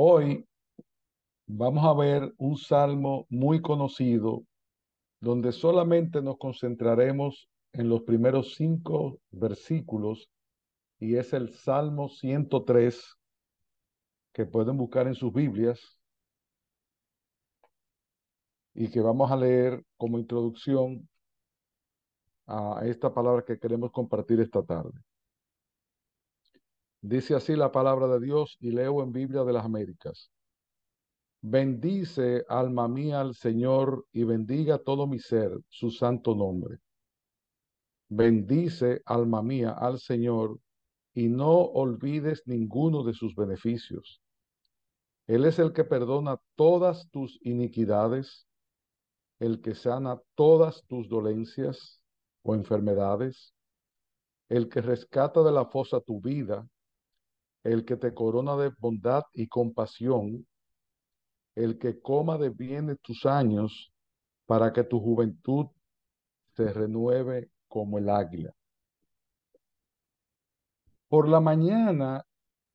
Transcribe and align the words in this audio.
Hoy 0.00 0.46
vamos 1.48 1.84
a 1.84 1.92
ver 1.92 2.32
un 2.38 2.56
salmo 2.56 3.26
muy 3.30 3.60
conocido 3.60 4.44
donde 5.18 5.50
solamente 5.50 6.22
nos 6.22 6.38
concentraremos 6.38 7.50
en 7.72 7.88
los 7.88 8.02
primeros 8.02 8.54
cinco 8.54 9.18
versículos 9.32 10.30
y 11.00 11.16
es 11.16 11.32
el 11.32 11.52
Salmo 11.52 12.08
103 12.10 13.16
que 14.32 14.46
pueden 14.46 14.76
buscar 14.76 15.08
en 15.08 15.16
sus 15.16 15.32
Biblias 15.32 15.98
y 18.74 18.92
que 18.92 19.00
vamos 19.00 19.32
a 19.32 19.36
leer 19.36 19.84
como 19.96 20.20
introducción 20.20 21.08
a 22.46 22.82
esta 22.84 23.12
palabra 23.12 23.44
que 23.44 23.58
queremos 23.58 23.90
compartir 23.90 24.38
esta 24.38 24.62
tarde. 24.62 24.92
Dice 27.00 27.34
así 27.34 27.54
la 27.54 27.70
palabra 27.70 28.08
de 28.08 28.20
Dios 28.20 28.56
y 28.60 28.72
leo 28.72 29.02
en 29.02 29.12
Biblia 29.12 29.44
de 29.44 29.52
las 29.52 29.64
Américas. 29.64 30.30
Bendice, 31.40 32.44
alma 32.48 32.88
mía, 32.88 33.20
al 33.20 33.34
Señor 33.34 34.04
y 34.12 34.24
bendiga 34.24 34.78
todo 34.78 35.06
mi 35.06 35.20
ser, 35.20 35.52
su 35.68 35.90
santo 35.90 36.34
nombre. 36.34 36.78
Bendice, 38.08 39.02
alma 39.04 39.42
mía, 39.42 39.70
al 39.70 40.00
Señor 40.00 40.58
y 41.14 41.28
no 41.28 41.52
olvides 41.52 42.42
ninguno 42.46 43.04
de 43.04 43.12
sus 43.12 43.36
beneficios. 43.36 44.20
Él 45.28 45.44
es 45.44 45.58
el 45.60 45.72
que 45.72 45.84
perdona 45.84 46.40
todas 46.56 47.08
tus 47.10 47.38
iniquidades, 47.42 48.48
el 49.38 49.60
que 49.60 49.74
sana 49.74 50.20
todas 50.34 50.84
tus 50.86 51.08
dolencias 51.08 52.00
o 52.42 52.54
enfermedades, 52.54 53.54
el 54.48 54.68
que 54.68 54.80
rescata 54.80 55.42
de 55.42 55.52
la 55.52 55.66
fosa 55.66 56.00
tu 56.00 56.20
vida, 56.20 56.66
el 57.64 57.84
que 57.84 57.96
te 57.96 58.14
corona 58.14 58.56
de 58.56 58.72
bondad 58.78 59.22
y 59.32 59.48
compasión, 59.48 60.46
el 61.54 61.78
que 61.78 62.00
coma 62.00 62.38
de 62.38 62.50
bienes 62.50 62.98
tus 63.00 63.26
años, 63.26 63.92
para 64.46 64.72
que 64.72 64.84
tu 64.84 65.00
juventud 65.00 65.66
se 66.56 66.72
renueve 66.72 67.50
como 67.68 67.98
el 67.98 68.08
águila. 68.08 68.54
Por 71.08 71.28
la 71.28 71.40
mañana, 71.40 72.24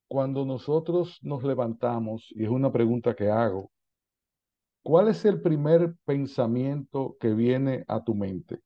cuando 0.08 0.44
nosotros 0.44 1.18
nos 1.22 1.42
levantamos, 1.42 2.26
y 2.30 2.44
es 2.44 2.50
una 2.50 2.70
pregunta 2.70 3.14
que 3.14 3.30
hago, 3.30 3.70
¿cuál 4.82 5.08
es 5.08 5.24
el 5.24 5.40
primer 5.40 5.94
pensamiento 6.04 7.16
que 7.18 7.32
viene 7.32 7.84
a 7.88 8.02
tu 8.04 8.14
mente? 8.14 8.60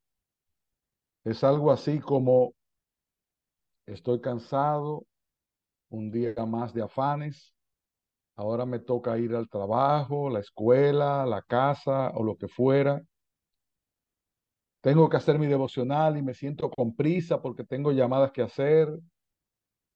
Es 1.25 1.45
algo 1.45 1.71
así 1.71 2.01
como, 2.01 2.53
estoy 3.87 4.21
cansado, 4.21 5.07
un 5.91 6.11
día 6.11 6.35
más 6.47 6.73
de 6.73 6.83
afanes, 6.83 7.55
ahora 8.37 8.67
me 8.67 8.79
toca 8.79 9.19
ir 9.19 9.35
al 9.35 9.49
trabajo, 9.49 10.31
la 10.31 10.41
escuela, 10.41 11.27
la 11.27 11.43
casa 11.43 12.11
o 12.15 12.23
lo 12.23 12.37
que 12.37 12.49
fuera. 12.49 13.03
Tengo 14.81 15.09
que 15.09 15.17
hacer 15.17 15.39
mi 15.39 15.47
devocional 15.47 16.17
y 16.17 16.23
me 16.23 16.35
siento 16.35 16.71
con 16.71 16.95
prisa 16.95 17.43
porque 17.43 17.65
tengo 17.65 17.93
llamadas 17.93 18.31
que 18.33 18.43
hacer. 18.43 18.89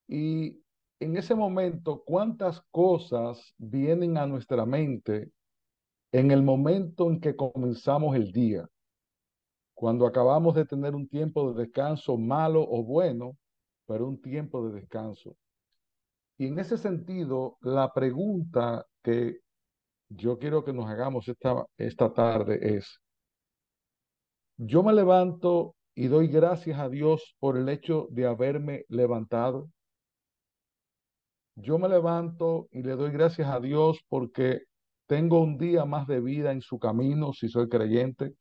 Y 0.08 0.60
en 0.98 1.16
ese 1.16 1.34
momento, 1.34 2.02
¿cuántas 2.04 2.60
cosas 2.70 3.54
vienen 3.58 4.16
a 4.18 4.26
nuestra 4.26 4.66
mente 4.66 5.30
en 6.12 6.30
el 6.30 6.42
momento 6.42 7.10
en 7.10 7.20
que 7.20 7.36
comenzamos 7.36 8.16
el 8.16 8.32
día? 8.32 8.68
Cuando 9.74 10.06
acabamos 10.06 10.54
de 10.54 10.64
tener 10.64 10.94
un 10.94 11.08
tiempo 11.08 11.52
de 11.52 11.62
descanso 11.62 12.16
malo 12.16 12.62
o 12.62 12.82
bueno, 12.84 13.36
pero 13.86 14.08
un 14.08 14.20
tiempo 14.20 14.68
de 14.68 14.80
descanso. 14.80 15.36
Y 16.42 16.48
en 16.48 16.58
ese 16.58 16.76
sentido, 16.76 17.56
la 17.60 17.92
pregunta 17.92 18.84
que 19.00 19.42
yo 20.08 20.40
quiero 20.40 20.64
que 20.64 20.72
nos 20.72 20.90
hagamos 20.90 21.28
esta, 21.28 21.66
esta 21.76 22.12
tarde 22.12 22.58
es, 22.78 22.98
yo 24.56 24.82
me 24.82 24.92
levanto 24.92 25.76
y 25.94 26.08
doy 26.08 26.26
gracias 26.26 26.80
a 26.80 26.88
Dios 26.88 27.36
por 27.38 27.56
el 27.56 27.68
hecho 27.68 28.08
de 28.10 28.26
haberme 28.26 28.84
levantado. 28.88 29.70
Yo 31.54 31.78
me 31.78 31.88
levanto 31.88 32.66
y 32.72 32.82
le 32.82 32.96
doy 32.96 33.12
gracias 33.12 33.48
a 33.48 33.60
Dios 33.60 34.00
porque 34.08 34.62
tengo 35.06 35.40
un 35.40 35.58
día 35.58 35.84
más 35.84 36.08
de 36.08 36.20
vida 36.20 36.50
en 36.50 36.60
su 36.60 36.80
camino 36.80 37.32
si 37.34 37.48
soy 37.50 37.68
creyente. 37.68 38.34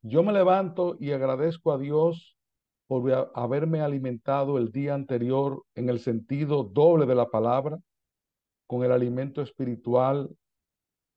Yo 0.00 0.22
me 0.22 0.32
levanto 0.32 0.96
y 1.00 1.10
agradezco 1.10 1.72
a 1.72 1.78
Dios 1.78 2.35
por 2.86 3.30
haberme 3.34 3.80
alimentado 3.80 4.58
el 4.58 4.70
día 4.70 4.94
anterior 4.94 5.64
en 5.74 5.88
el 5.88 5.98
sentido 5.98 6.62
doble 6.62 7.06
de 7.06 7.14
la 7.14 7.28
palabra, 7.28 7.78
con 8.66 8.84
el 8.84 8.92
alimento 8.92 9.42
espiritual 9.42 10.30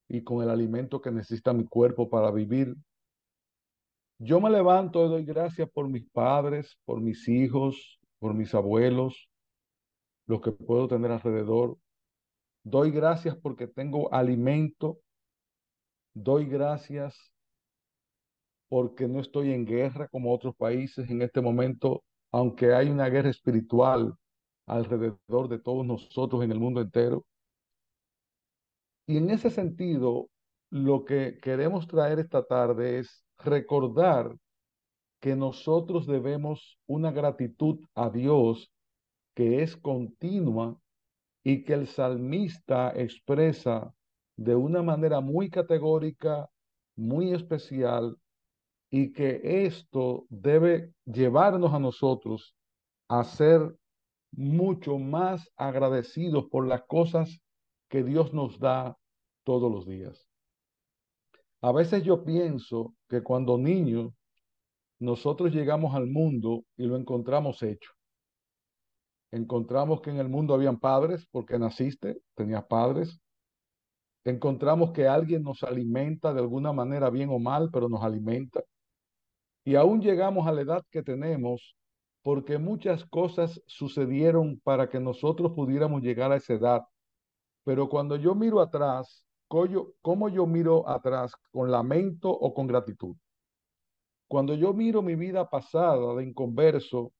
y 0.07 0.23
con 0.23 0.41
el 0.43 0.49
alimento 0.49 1.01
que 1.01 1.11
necesita 1.11 1.53
mi 1.53 1.65
cuerpo 1.65 2.09
para 2.09 2.31
vivir. 2.31 2.75
Yo 4.17 4.41
me 4.41 4.49
levanto 4.49 5.05
y 5.05 5.09
doy 5.09 5.25
gracias 5.25 5.69
por 5.69 5.87
mis 5.87 6.09
padres, 6.09 6.77
por 6.85 6.99
mis 6.99 7.27
hijos, 7.27 7.99
por 8.19 8.33
mis 8.33 8.53
abuelos, 8.53 9.29
los 10.25 10.41
que 10.41 10.51
puedo 10.51 10.87
tener 10.87 11.11
alrededor. 11.11 11.77
Doy 12.63 12.91
gracias 12.91 13.37
porque 13.37 13.67
tengo 13.67 14.13
alimento. 14.13 14.99
Doy 16.13 16.45
gracias 16.45 17.31
porque 18.69 19.07
no 19.07 19.19
estoy 19.19 19.51
en 19.51 19.65
guerra 19.65 20.07
como 20.07 20.33
otros 20.33 20.55
países 20.55 21.09
en 21.09 21.21
este 21.21 21.41
momento, 21.41 22.03
aunque 22.31 22.73
hay 22.73 22.89
una 22.89 23.09
guerra 23.09 23.29
espiritual 23.29 24.13
alrededor 24.67 25.49
de 25.49 25.59
todos 25.59 25.85
nosotros 25.85 26.43
en 26.43 26.51
el 26.51 26.59
mundo 26.59 26.79
entero. 26.81 27.25
Y 29.07 29.17
en 29.17 29.31
ese 29.31 29.49
sentido, 29.49 30.29
lo 30.69 31.03
que 31.03 31.39
queremos 31.41 31.87
traer 31.87 32.19
esta 32.19 32.45
tarde 32.45 32.99
es 32.99 33.25
recordar 33.39 34.35
que 35.19 35.35
nosotros 35.35 36.05
debemos 36.05 36.79
una 36.85 37.11
gratitud 37.11 37.79
a 37.95 38.09
Dios 38.09 38.71
que 39.33 39.63
es 39.63 39.75
continua 39.75 40.79
y 41.43 41.63
que 41.63 41.73
el 41.73 41.87
salmista 41.87 42.91
expresa 42.95 43.93
de 44.37 44.55
una 44.55 44.83
manera 44.83 45.21
muy 45.21 45.49
categórica, 45.49 46.49
muy 46.95 47.33
especial 47.33 48.17
y 48.89 49.13
que 49.13 49.65
esto 49.65 50.25
debe 50.29 50.93
llevarnos 51.05 51.73
a 51.73 51.79
nosotros 51.79 52.55
a 53.07 53.23
ser 53.23 53.75
mucho 54.31 54.97
más 54.97 55.49
agradecidos 55.55 56.45
por 56.49 56.67
las 56.67 56.83
cosas 56.83 57.39
que 57.89 58.03
Dios 58.03 58.33
nos 58.33 58.59
da 58.59 58.97
todos 59.43 59.71
los 59.71 59.87
días. 59.87 60.27
A 61.61 61.71
veces 61.71 62.03
yo 62.03 62.23
pienso 62.23 62.95
que 63.09 63.21
cuando 63.21 63.57
niños 63.57 64.13
nosotros 64.99 65.53
llegamos 65.53 65.95
al 65.95 66.07
mundo 66.07 66.63
y 66.77 66.85
lo 66.85 66.97
encontramos 66.97 67.63
hecho. 67.63 67.91
Encontramos 69.31 70.01
que 70.01 70.09
en 70.09 70.17
el 70.17 70.29
mundo 70.29 70.53
habían 70.53 70.79
padres 70.79 71.27
porque 71.31 71.59
naciste, 71.59 72.21
tenías 72.35 72.65
padres. 72.65 73.19
Encontramos 74.25 74.91
que 74.91 75.07
alguien 75.07 75.43
nos 75.43 75.63
alimenta 75.63 76.33
de 76.33 76.41
alguna 76.41 76.73
manera 76.73 77.09
bien 77.09 77.29
o 77.29 77.39
mal, 77.39 77.69
pero 77.71 77.87
nos 77.87 78.03
alimenta. 78.03 78.61
Y 79.63 79.75
aún 79.75 80.01
llegamos 80.01 80.47
a 80.47 80.51
la 80.51 80.61
edad 80.61 80.83
que 80.89 81.03
tenemos 81.03 81.75
porque 82.21 82.57
muchas 82.57 83.05
cosas 83.05 83.61
sucedieron 83.65 84.59
para 84.63 84.89
que 84.89 84.99
nosotros 84.99 85.53
pudiéramos 85.53 86.01
llegar 86.01 86.31
a 86.31 86.37
esa 86.37 86.53
edad. 86.53 86.81
Pero 87.63 87.87
cuando 87.87 88.15
yo 88.15 88.35
miro 88.35 88.61
atrás, 88.61 89.25
¿cómo 89.47 90.29
yo 90.29 90.45
miro 90.45 90.87
atrás? 90.87 91.33
¿Con 91.51 91.71
lamento 91.71 92.29
o 92.29 92.53
con 92.53 92.67
gratitud? 92.67 93.15
Cuando 94.27 94.53
yo 94.53 94.73
miro 94.73 95.01
mi 95.01 95.15
vida 95.15 95.49
pasada 95.49 96.13
de 96.15 96.23
inconverso 96.23 97.11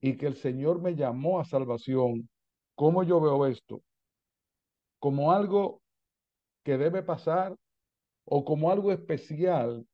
y 0.00 0.16
que 0.16 0.26
el 0.26 0.36
Señor 0.36 0.80
me 0.80 0.94
llamó 0.94 1.40
a 1.40 1.44
salvación, 1.44 2.28
¿cómo 2.74 3.02
yo 3.02 3.20
veo 3.20 3.46
esto? 3.46 3.82
¿Como 4.98 5.32
algo 5.32 5.80
que 6.62 6.78
debe 6.78 7.02
pasar 7.02 7.56
o 8.24 8.44
como 8.44 8.70
algo 8.70 8.92
especial 8.92 9.84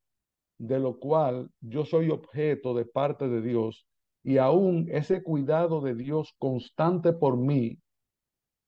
de 0.59 0.77
lo 0.77 0.99
cual 0.99 1.49
yo 1.61 1.85
soy 1.85 2.09
objeto 2.09 2.73
de 2.73 2.85
parte 2.85 3.29
de 3.29 3.41
Dios 3.41 3.87
y 4.21 4.37
aún 4.37 4.87
ese 4.91 5.23
cuidado 5.23 5.81
de 5.81 5.95
Dios 5.95 6.35
constante 6.37 7.13
por 7.13 7.37
mí, 7.37 7.79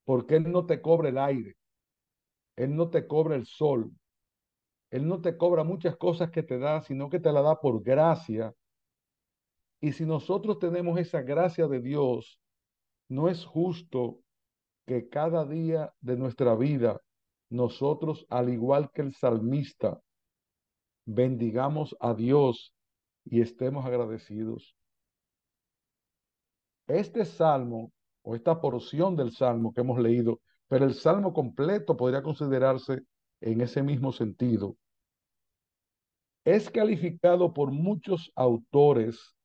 porque 0.05 0.37
Él 0.37 0.51
no 0.51 0.65
te 0.65 0.81
cobra 0.81 1.09
el 1.09 1.17
aire, 1.17 1.57
Él 2.55 2.75
no 2.75 2.89
te 2.89 3.05
cobra 3.05 3.35
el 3.35 3.45
sol, 3.45 3.91
Él 4.89 5.05
no 5.07 5.21
te 5.21 5.37
cobra 5.37 5.65
muchas 5.65 5.97
cosas 5.97 6.31
que 6.31 6.43
te 6.43 6.57
da, 6.57 6.81
sino 6.81 7.09
que 7.09 7.19
te 7.19 7.31
la 7.31 7.41
da 7.41 7.59
por 7.59 7.83
gracia. 7.83 8.53
Y 9.81 9.91
si 9.91 10.05
nosotros 10.05 10.59
tenemos 10.59 10.97
esa 10.97 11.21
gracia 11.21 11.67
de 11.67 11.81
Dios, 11.81 12.39
no 13.09 13.27
es 13.27 13.43
justo 13.43 14.19
que 14.87 15.09
cada 15.09 15.45
día 15.45 15.93
de 15.99 16.15
nuestra 16.15 16.55
vida 16.55 17.01
nosotros, 17.49 18.25
al 18.29 18.49
igual 18.49 18.91
que 18.91 19.01
el 19.01 19.13
salmista, 19.13 19.99
bendigamos 21.05 21.95
a 21.99 22.13
Dios 22.13 22.73
y 23.25 23.41
estemos 23.41 23.85
agradecidos. 23.85 24.75
Este 26.87 27.25
salmo 27.25 27.91
o 28.23 28.35
esta 28.35 28.59
porción 28.61 29.15
del 29.15 29.31
salmo 29.31 29.73
que 29.73 29.81
hemos 29.81 29.99
leído 29.99 30.39
pero 30.71 30.85
el 30.85 30.93
salmo 30.93 31.33
completo 31.33 31.97
podría 31.97 32.23
considerarse 32.23 33.03
en 33.41 33.59
ese 33.59 33.83
mismo 33.83 34.13
sentido. 34.13 34.77
Es 36.45 36.69
calificado 36.69 37.53
por 37.53 37.73
muchos 37.73 38.31
autores 38.35 39.35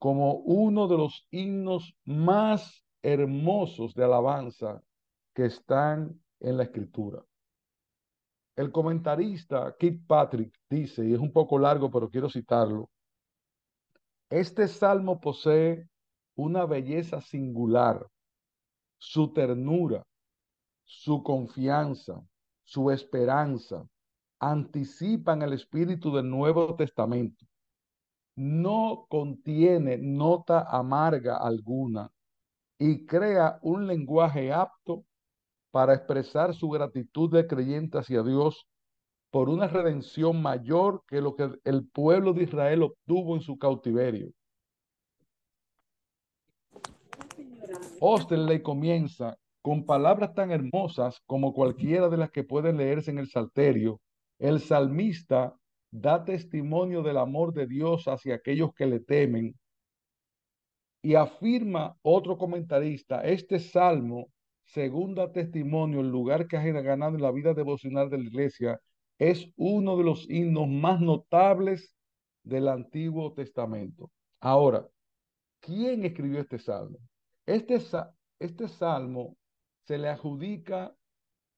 como 0.00 0.34
uno 0.38 0.88
de 0.88 0.96
los 0.96 1.28
himnos 1.30 1.94
más 2.04 2.84
hermosos 3.02 3.94
de 3.94 4.02
alabanza 4.02 4.82
que 5.32 5.44
están 5.44 6.20
en 6.40 6.56
la 6.56 6.64
escritura. 6.64 7.24
El 8.58 8.72
comentarista 8.72 9.76
Kit 9.78 10.04
Patrick 10.04 10.52
dice, 10.68 11.06
y 11.06 11.14
es 11.14 11.20
un 11.20 11.32
poco 11.32 11.60
largo, 11.60 11.92
pero 11.92 12.10
quiero 12.10 12.28
citarlo, 12.28 12.90
este 14.28 14.66
salmo 14.66 15.20
posee 15.20 15.88
una 16.34 16.66
belleza 16.66 17.20
singular, 17.20 18.04
su 18.98 19.32
ternura, 19.32 20.04
su 20.82 21.22
confianza, 21.22 22.20
su 22.64 22.90
esperanza, 22.90 23.86
anticipan 24.40 25.42
el 25.42 25.52
espíritu 25.52 26.12
del 26.12 26.28
Nuevo 26.28 26.74
Testamento. 26.74 27.46
No 28.34 29.06
contiene 29.08 29.98
nota 29.98 30.62
amarga 30.62 31.36
alguna 31.36 32.10
y 32.76 33.06
crea 33.06 33.60
un 33.62 33.86
lenguaje 33.86 34.52
apto 34.52 35.04
para 35.70 35.94
expresar 35.94 36.54
su 36.54 36.68
gratitud 36.68 37.30
de 37.30 37.46
creyente 37.46 37.98
hacia 37.98 38.22
Dios 38.22 38.66
por 39.30 39.48
una 39.48 39.68
redención 39.68 40.40
mayor 40.40 41.02
que 41.06 41.20
lo 41.20 41.34
que 41.36 41.50
el 41.64 41.86
pueblo 41.86 42.32
de 42.32 42.44
Israel 42.44 42.82
obtuvo 42.82 43.36
en 43.36 43.42
su 43.42 43.58
cautiverio. 43.58 44.32
Osterley 48.00 48.62
comienza 48.62 49.36
con 49.60 49.84
palabras 49.84 50.34
tan 50.34 50.50
hermosas 50.50 51.20
como 51.26 51.52
cualquiera 51.52 52.08
de 52.08 52.16
las 52.16 52.30
que 52.30 52.44
pueden 52.44 52.78
leerse 52.78 53.10
en 53.10 53.18
el 53.18 53.28
Salterio. 53.28 54.00
El 54.38 54.60
salmista 54.60 55.54
da 55.90 56.24
testimonio 56.24 57.02
del 57.02 57.18
amor 57.18 57.52
de 57.52 57.66
Dios 57.66 58.08
hacia 58.08 58.36
aquellos 58.36 58.72
que 58.74 58.86
le 58.86 59.00
temen 59.00 59.54
y 61.02 61.14
afirma 61.14 61.96
otro 62.02 62.38
comentarista, 62.38 63.22
este 63.22 63.58
salmo, 63.58 64.28
segunda 64.68 65.32
testimonio, 65.32 66.00
el 66.00 66.10
lugar 66.10 66.46
que 66.46 66.56
ha 66.56 66.62
ganado 66.62 67.16
en 67.16 67.22
la 67.22 67.32
vida 67.32 67.54
devocional 67.54 68.10
de 68.10 68.18
la 68.18 68.24
iglesia, 68.24 68.80
es 69.18 69.50
uno 69.56 69.96
de 69.96 70.04
los 70.04 70.28
himnos 70.28 70.68
más 70.68 71.00
notables 71.00 71.94
del 72.42 72.68
Antiguo 72.68 73.32
Testamento. 73.32 74.10
Ahora, 74.40 74.86
¿quién 75.60 76.04
escribió 76.04 76.40
este 76.40 76.58
salmo? 76.58 76.98
Este, 77.46 77.78
este 78.38 78.68
salmo 78.68 79.36
se 79.86 79.98
le 79.98 80.08
adjudica 80.08 80.94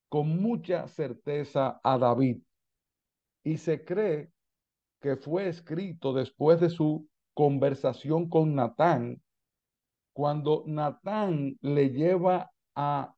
con 0.08 0.40
mucha 0.40 0.88
certeza 0.88 1.80
a 1.82 1.98
David 1.98 2.42
y 3.42 3.56
se 3.56 3.84
cree 3.84 4.30
que 5.00 5.16
fue 5.16 5.48
escrito 5.48 6.12
después 6.12 6.60
de 6.60 6.70
su 6.70 7.08
conversación 7.34 8.28
con 8.28 8.54
Natán, 8.54 9.20
cuando 10.12 10.62
Natán 10.66 11.56
le 11.60 11.90
lleva 11.90 12.50
a 12.75 13.14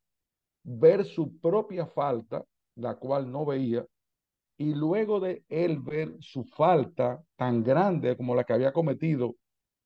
ver 0.64 1.04
su 1.04 1.38
propia 1.38 1.87
falta, 1.87 2.44
la 2.76 2.96
cual 2.96 3.31
no 3.31 3.44
veía, 3.44 3.87
y 4.56 4.75
luego 4.75 5.20
de 5.20 5.44
él 5.49 5.81
ver 5.81 6.14
su 6.20 6.44
falta 6.44 7.22
tan 7.37 7.62
grande 7.62 8.16
como 8.16 8.34
la 8.34 8.44
que 8.44 8.52
había 8.52 8.72
cometido, 8.72 9.37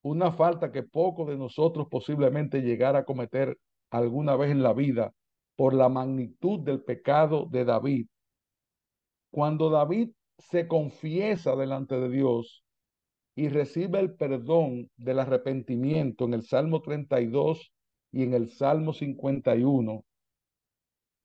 una 0.02 0.32
falta 0.32 0.70
que 0.70 0.82
pocos 0.82 1.28
de 1.28 1.36
nosotros 1.36 1.88
posiblemente 1.90 2.60
llegara 2.60 3.00
a 3.00 3.04
cometer 3.04 3.58
alguna 3.90 4.36
vez 4.36 4.50
en 4.50 4.62
la 4.62 4.72
vida 4.72 5.12
por 5.56 5.74
la 5.74 5.88
magnitud 5.88 6.60
del 6.60 6.82
pecado 6.82 7.46
de 7.50 7.64
David. 7.64 8.06
Cuando 9.30 9.70
David 9.70 10.10
se 10.38 10.68
confiesa 10.68 11.56
delante 11.56 11.98
de 11.98 12.10
Dios 12.10 12.64
y 13.34 13.48
recibe 13.48 13.98
el 13.98 14.14
perdón 14.14 14.90
del 14.96 15.18
arrepentimiento 15.18 16.24
en 16.26 16.34
el 16.34 16.42
Salmo 16.42 16.80
32 16.82 17.72
y 18.16 18.22
en 18.22 18.32
el 18.32 18.48
Salmo 18.48 18.94
51, 18.94 20.02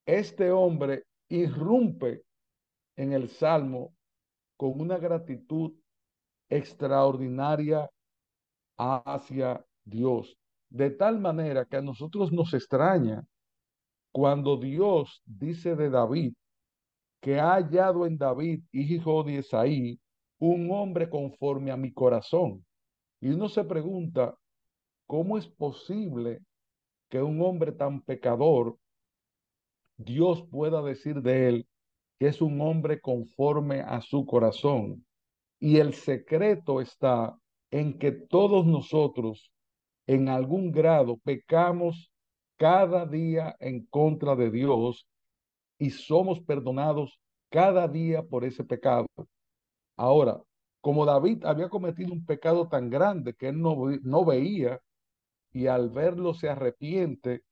este 0.05 0.51
hombre 0.51 1.05
irrumpe 1.29 2.23
en 2.97 3.13
el 3.13 3.29
Salmo 3.29 3.93
con 4.57 4.77
una 4.77 4.97
gratitud 4.97 5.71
extraordinaria 6.49 7.89
hacia 8.77 9.65
Dios. 9.85 10.37
De 10.69 10.89
tal 10.89 11.21
manera 11.21 11.63
que 11.63 11.77
a 11.77 11.81
nosotros 11.81 12.29
nos 12.33 12.53
extraña 12.53 13.25
cuando 14.11 14.57
Dios 14.57 15.21
dice 15.23 15.77
de 15.77 15.89
David 15.89 16.33
que 17.21 17.39
ha 17.39 17.53
hallado 17.53 18.05
en 18.05 18.17
David, 18.17 18.63
hijo 18.73 19.23
de 19.23 19.35
Isaí, 19.35 19.97
un 20.39 20.69
hombre 20.71 21.09
conforme 21.09 21.71
a 21.71 21.77
mi 21.77 21.93
corazón. 21.93 22.65
Y 23.21 23.29
uno 23.29 23.47
se 23.47 23.63
pregunta, 23.63 24.35
¿cómo 25.07 25.37
es 25.37 25.47
posible 25.47 26.41
que 27.11 27.21
un 27.21 27.41
hombre 27.41 27.73
tan 27.73 28.01
pecador, 28.01 28.79
Dios 29.97 30.43
pueda 30.49 30.81
decir 30.81 31.21
de 31.21 31.49
él 31.49 31.67
que 32.17 32.27
es 32.27 32.41
un 32.41 32.61
hombre 32.61 33.01
conforme 33.01 33.81
a 33.81 33.99
su 34.01 34.25
corazón? 34.25 35.05
Y 35.59 35.77
el 35.77 35.93
secreto 35.93 36.79
está 36.79 37.37
en 37.69 37.99
que 37.99 38.11
todos 38.11 38.65
nosotros 38.65 39.51
en 40.07 40.29
algún 40.29 40.71
grado 40.71 41.17
pecamos 41.17 42.11
cada 42.57 43.05
día 43.05 43.55
en 43.59 43.85
contra 43.87 44.35
de 44.35 44.49
Dios 44.49 45.07
y 45.77 45.89
somos 45.89 46.39
perdonados 46.39 47.19
cada 47.49 47.87
día 47.87 48.23
por 48.23 48.45
ese 48.45 48.63
pecado. 48.63 49.07
Ahora, 49.97 50.41
como 50.79 51.05
David 51.05 51.43
había 51.43 51.69
cometido 51.69 52.13
un 52.13 52.25
pecado 52.25 52.69
tan 52.69 52.89
grande 52.89 53.33
que 53.33 53.49
él 53.49 53.61
no, 53.61 53.75
no 54.01 54.25
veía 54.25 54.79
y 55.53 55.67
al 55.67 55.89
verlo 55.89 56.33
se 56.33 56.49
arrepiente, 56.49 57.43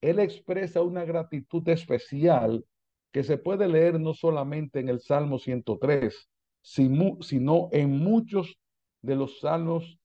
él 0.00 0.18
expresa 0.18 0.82
una 0.82 1.04
gratitud 1.04 1.66
especial 1.68 2.64
que 3.12 3.22
se 3.22 3.38
puede 3.38 3.68
leer 3.68 4.00
no 4.00 4.14
solamente 4.14 4.80
en 4.80 4.88
el 4.88 5.00
Salmo 5.00 5.38
103, 5.38 6.30
sino 6.62 7.68
en 7.72 7.90
muchos 7.90 8.58
de 9.02 9.16
los 9.16 9.40
salmos 9.40 9.98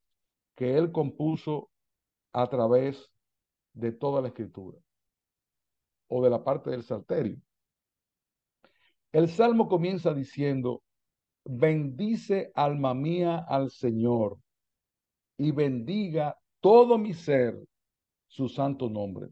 que 0.55 0.77
él 0.77 0.91
compuso 0.91 1.69
a 2.33 2.47
través 2.49 3.11
de 3.73 3.91
toda 3.91 4.21
la 4.21 4.29
escritura 4.29 4.77
o 6.07 6.23
de 6.23 6.29
la 6.29 6.43
parte 6.43 6.69
del 6.69 6.83
salterio. 6.83 7.37
El 9.11 9.29
salmo 9.29 9.67
comienza 9.67 10.13
diciendo, 10.13 10.83
bendice 11.45 12.51
alma 12.55 12.93
mía 12.93 13.45
al 13.47 13.69
Señor 13.69 14.37
y 15.37 15.51
bendiga 15.51 16.37
todo 16.65 16.97
mi 16.97 17.13
ser 17.13 17.63
su 18.25 18.49
santo 18.49 18.89
nombre. 18.89 19.29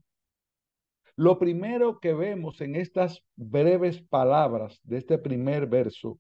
Lo 1.16 1.40
primero 1.40 2.00
que 2.00 2.14
vemos 2.14 2.62
en 2.62 2.76
estas 2.76 3.24
breves 3.36 4.04
palabras 4.04 4.80
de 4.84 5.00
este 5.00 5.18
primer 5.18 5.66
verso 5.66 6.20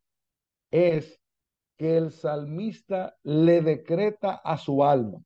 es 0.71 1.21
que 1.77 1.97
el 1.97 2.11
salmista 2.11 3.15
le 3.21 3.61
decreta 3.61 4.41
a 4.43 4.57
su 4.57 4.83
alma. 4.83 5.19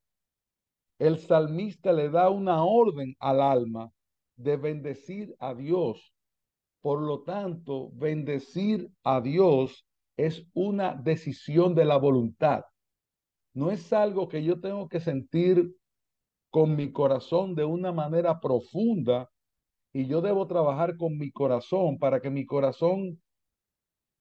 El 1.00 1.20
salmista 1.20 1.94
le 1.94 2.10
da 2.10 2.30
una 2.32 2.66
orden 2.66 3.16
al 3.20 3.40
alma 3.40 3.90
de 4.36 4.58
bendecir 4.58 5.38
a 5.40 5.56
Dios. 5.56 6.14
Por 6.82 7.02
lo 7.02 7.24
tanto, 7.24 7.92
bendecir 7.94 8.92
a 9.06 9.22
Dios 9.22 9.88
es 10.18 10.46
una 10.54 10.96
decisión 10.96 11.76
de 11.76 11.86
la 11.86 11.96
voluntad. 11.96 12.66
No 13.58 13.72
es 13.72 13.92
algo 13.92 14.30
que 14.30 14.44
yo 14.44 14.62
tengo 14.62 14.88
que 14.88 15.00
sentir 15.00 15.76
con 16.52 16.76
mi 16.76 16.92
corazón 16.92 17.56
de 17.56 17.66
una 17.66 17.92
manera 17.92 18.40
profunda 18.40 19.32
y 19.92 20.06
yo 20.06 20.22
debo 20.22 20.46
trabajar 20.46 20.96
con 20.96 21.18
mi 21.18 21.32
corazón 21.32 21.98
para 21.98 22.22
que 22.22 22.30
mi 22.30 22.46
corazón 22.46 23.20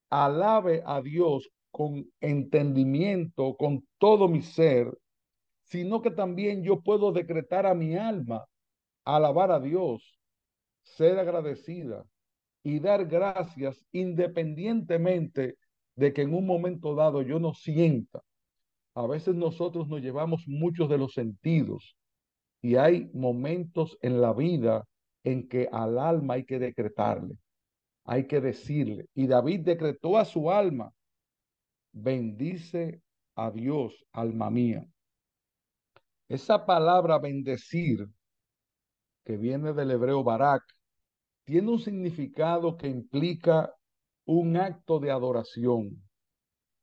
alabe 0.09 0.83
a 0.87 1.03
Dios 1.03 1.51
con 1.71 2.11
entendimiento, 2.19 3.59
con 3.59 3.87
todo 3.99 4.27
mi 4.27 4.41
ser, 4.41 4.97
sino 5.65 6.01
que 6.01 6.11
también 6.11 6.63
yo 6.63 6.81
puedo 6.81 7.13
decretar 7.13 7.67
a 7.67 7.75
mi 7.75 7.95
alma, 7.95 8.47
alabar 9.05 9.53
a 9.53 9.61
Dios, 9.61 10.19
ser 10.83 11.19
agradecida 11.19 12.07
y 12.63 12.81
dar 12.81 13.05
gracias 13.05 13.85
independientemente 13.93 15.59
de 15.95 16.15
que 16.15 16.23
en 16.23 16.33
un 16.33 16.47
momento 16.47 16.95
dado 16.95 17.21
yo 17.21 17.39
no 17.39 17.53
sienta. 17.53 18.23
A 18.97 19.07
veces 19.07 19.35
nosotros 19.35 19.89
nos 19.89 20.01
llevamos 20.01 20.45
muchos 20.47 20.89
de 20.89 20.97
los 20.97 21.13
sentidos 21.13 21.99
y 22.63 22.77
hay 22.77 23.11
momentos 23.13 23.99
en 24.01 24.23
la 24.23 24.33
vida 24.33 24.87
en 25.23 25.49
que 25.49 25.69
al 25.71 25.99
alma 25.99 26.35
hay 26.35 26.47
que 26.47 26.59
decretarle, 26.59 27.37
hay 28.05 28.27
que 28.27 28.41
decirle. 28.41 29.05
Y 29.13 29.27
David 29.27 29.61
decretó 29.61 30.17
a 30.17 30.25
su 30.25 30.51
alma 30.51 30.91
bendice 31.93 33.03
a 33.35 33.51
Dios, 33.51 34.03
alma 34.13 34.49
mía. 34.49 34.87
Esa 36.29 36.65
palabra 36.65 37.19
bendecir, 37.19 38.09
que 39.27 39.37
viene 39.37 39.75
del 39.75 39.91
hebreo 39.91 40.25
barak, 40.25 40.63
tiene 41.45 41.71
un 41.71 41.81
significado 41.81 42.79
que 42.79 42.89
implica 42.89 43.75
un 44.25 44.57
acto 44.57 44.99
de 45.01 45.11
adoración, 45.11 46.03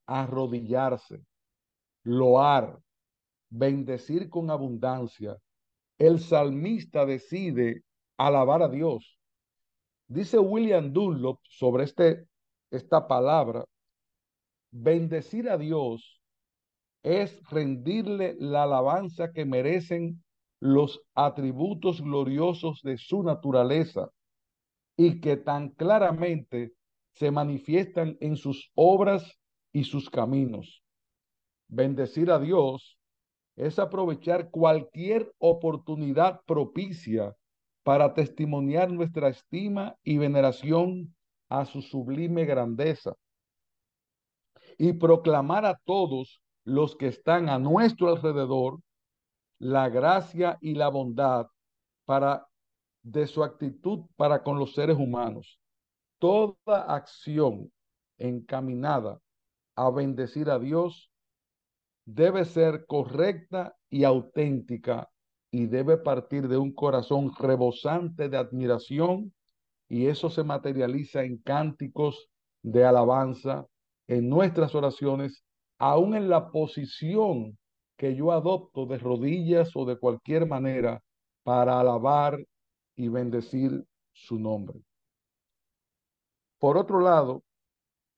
arrodillarse, 0.06 1.24
loar, 2.04 2.80
bendecir 3.50 4.30
con 4.30 4.50
abundancia. 4.50 5.38
El 5.98 6.20
salmista 6.20 7.06
decide 7.06 7.84
alabar 8.18 8.62
a 8.62 8.70
Dios. 8.70 9.18
Dice 10.08 10.38
William 10.40 10.92
Dunlop 10.92 11.40
sobre 11.44 11.86
este, 11.86 12.28
esta 12.72 13.08
palabra, 13.08 13.66
bendecir 14.72 15.50
a 15.50 15.58
Dios 15.58 16.22
es 17.04 17.42
rendirle 17.50 18.36
la 18.40 18.64
alabanza 18.64 19.32
que 19.32 19.46
merecen 19.46 20.24
los 20.60 21.02
atributos 21.14 22.02
gloriosos 22.02 22.82
de 22.84 22.98
su 22.98 23.24
naturaleza 23.24 24.10
y 24.96 25.20
que 25.20 25.38
tan 25.38 25.70
claramente 25.70 26.74
se 27.14 27.32
manifiestan 27.32 28.18
en 28.22 28.38
sus 28.38 28.72
obras 28.74 29.38
y 29.74 29.84
sus 29.84 30.10
caminos. 30.10 30.83
Bendecir 31.76 32.30
a 32.30 32.38
Dios 32.38 33.00
es 33.56 33.80
aprovechar 33.80 34.52
cualquier 34.52 35.34
oportunidad 35.40 36.42
propicia 36.46 37.36
para 37.82 38.14
testimoniar 38.14 38.92
nuestra 38.92 39.30
estima 39.30 39.96
y 40.04 40.20
veneración 40.20 41.16
a 41.50 41.66
su 41.66 41.82
sublime 41.82 42.46
grandeza 42.46 43.16
y 44.78 44.94
proclamar 44.94 45.66
a 45.66 45.80
todos 45.84 46.44
los 46.64 46.96
que 46.96 47.08
están 47.08 47.50
a 47.50 47.58
nuestro 47.58 48.10
alrededor 48.10 48.80
la 49.58 49.90
gracia 49.90 50.60
y 50.62 50.76
la 50.76 50.90
bondad 50.90 51.48
para 52.06 52.46
de 53.02 53.26
su 53.26 53.44
actitud 53.44 54.02
para 54.16 54.44
con 54.44 54.60
los 54.60 54.76
seres 54.76 54.98
humanos. 54.98 55.60
Toda 56.20 56.84
acción 56.88 57.72
encaminada 58.20 59.20
a 59.76 59.90
bendecir 59.90 60.52
a 60.52 60.60
Dios 60.60 61.10
debe 62.06 62.46
ser 62.46 62.86
correcta 62.86 63.76
y 63.90 64.04
auténtica 64.04 65.10
y 65.52 65.68
debe 65.68 65.98
partir 65.98 66.48
de 66.48 66.58
un 66.58 66.74
corazón 66.74 67.32
rebosante 67.38 68.30
de 68.30 68.38
admiración 68.38 69.34
y 69.88 70.08
eso 70.08 70.30
se 70.30 70.44
materializa 70.44 71.24
en 71.24 71.38
cánticos 71.38 72.30
de 72.64 72.86
alabanza, 72.86 73.68
en 74.08 74.30
nuestras 74.30 74.74
oraciones, 74.74 75.44
aún 75.78 76.16
en 76.16 76.30
la 76.30 76.50
posición 76.52 77.58
que 77.98 78.16
yo 78.16 78.32
adopto 78.32 78.86
de 78.86 78.98
rodillas 78.98 79.76
o 79.76 79.86
de 79.86 79.98
cualquier 79.98 80.48
manera 80.48 81.02
para 81.44 81.80
alabar 81.80 82.44
y 82.96 83.08
bendecir 83.10 83.86
su 84.12 84.40
nombre. 84.40 84.82
Por 86.58 86.78
otro 86.78 87.00
lado, 87.00 87.44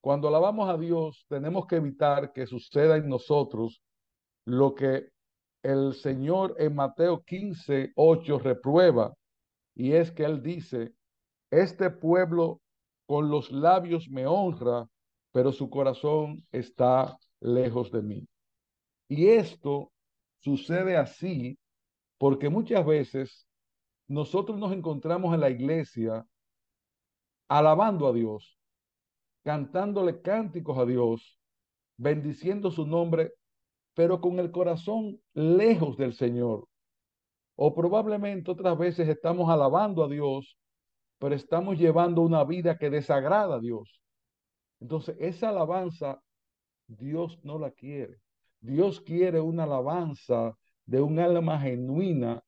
cuando 0.06 0.28
alabamos 0.28 0.70
a 0.70 0.78
Dios, 0.78 1.26
tenemos 1.30 1.66
que 1.66 1.78
evitar 1.78 2.32
que 2.32 2.46
suceda 2.46 2.96
en 2.96 3.10
nosotros 3.10 3.82
lo 4.46 4.76
que 4.76 5.10
el 5.64 5.96
Señor 5.96 6.56
en 6.60 6.76
Mateo 6.76 7.24
15, 7.24 7.94
8 7.96 8.38
reprueba, 8.38 9.16
y 9.74 9.94
es 9.94 10.12
que 10.12 10.24
Él 10.24 10.44
dice, 10.44 10.94
este 11.50 11.90
pueblo 11.90 12.62
con 13.08 13.32
los 13.32 13.52
labios 13.52 14.08
me 14.08 14.28
honra, 14.28 14.88
pero 15.32 15.52
su 15.52 15.72
corazón 15.72 16.46
está 16.52 17.18
lejos 17.40 17.92
de 17.92 18.04
mí. 18.04 18.28
Y 19.10 19.30
esto 19.30 19.92
sucede 20.38 20.98
así 20.98 21.58
porque 22.20 22.50
muchas 22.50 22.86
veces 22.86 23.48
nosotros 24.08 24.60
nos 24.60 24.72
encontramos 24.72 25.34
en 25.34 25.40
la 25.40 25.50
iglesia 25.50 26.24
alabando 27.48 28.06
a 28.08 28.14
Dios, 28.14 28.56
cantándole 29.46 30.22
cánticos 30.22 30.76
a 30.80 30.86
Dios, 30.86 31.40
bendiciendo 31.98 32.72
su 32.72 32.88
nombre, 32.88 33.34
pero 33.94 34.20
con 34.20 34.40
el 34.40 34.50
corazón 34.50 35.22
lejos 35.36 35.98
del 35.98 36.14
Señor. 36.14 36.68
O 37.56 37.76
probablemente 37.76 38.50
otras 38.50 38.76
veces 38.76 39.08
estamos 39.08 39.48
alabando 39.50 40.04
a 40.04 40.10
Dios, 40.10 40.58
pero 41.20 41.36
estamos 41.36 41.78
llevando 41.78 42.24
una 42.24 42.44
vida 42.44 42.78
que 42.80 42.90
desagrada 42.90 43.58
a 43.58 43.60
Dios. 43.60 44.02
Entonces, 44.80 45.16
esa 45.20 45.50
alabanza 45.50 46.20
Dios 46.88 47.40
no 47.44 47.60
la 47.60 47.70
quiere. 47.70 48.18
Dios 48.60 49.00
quiere 49.00 49.40
una 49.42 49.66
alabanza 49.66 50.58
de 50.86 51.02
un 51.02 51.20
alma 51.20 51.60
genuina 51.60 52.42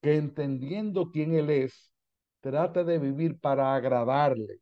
que 0.00 0.14
entendiendo 0.14 1.10
quién 1.10 1.34
Él 1.34 1.50
es, 1.50 1.92
trata 2.40 2.84
de 2.84 3.00
vivir 3.00 3.40
para 3.40 3.74
agradarle, 3.74 4.60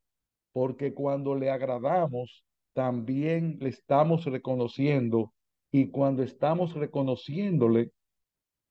porque 0.56 0.94
cuando 0.94 1.34
le 1.34 1.50
agradamos, 1.50 2.42
también 2.72 3.58
le 3.60 3.68
estamos 3.68 4.24
reconociendo 4.24 5.34
y 5.70 5.90
cuando 5.90 6.22
estamos 6.22 6.72
reconociéndole, 6.72 7.92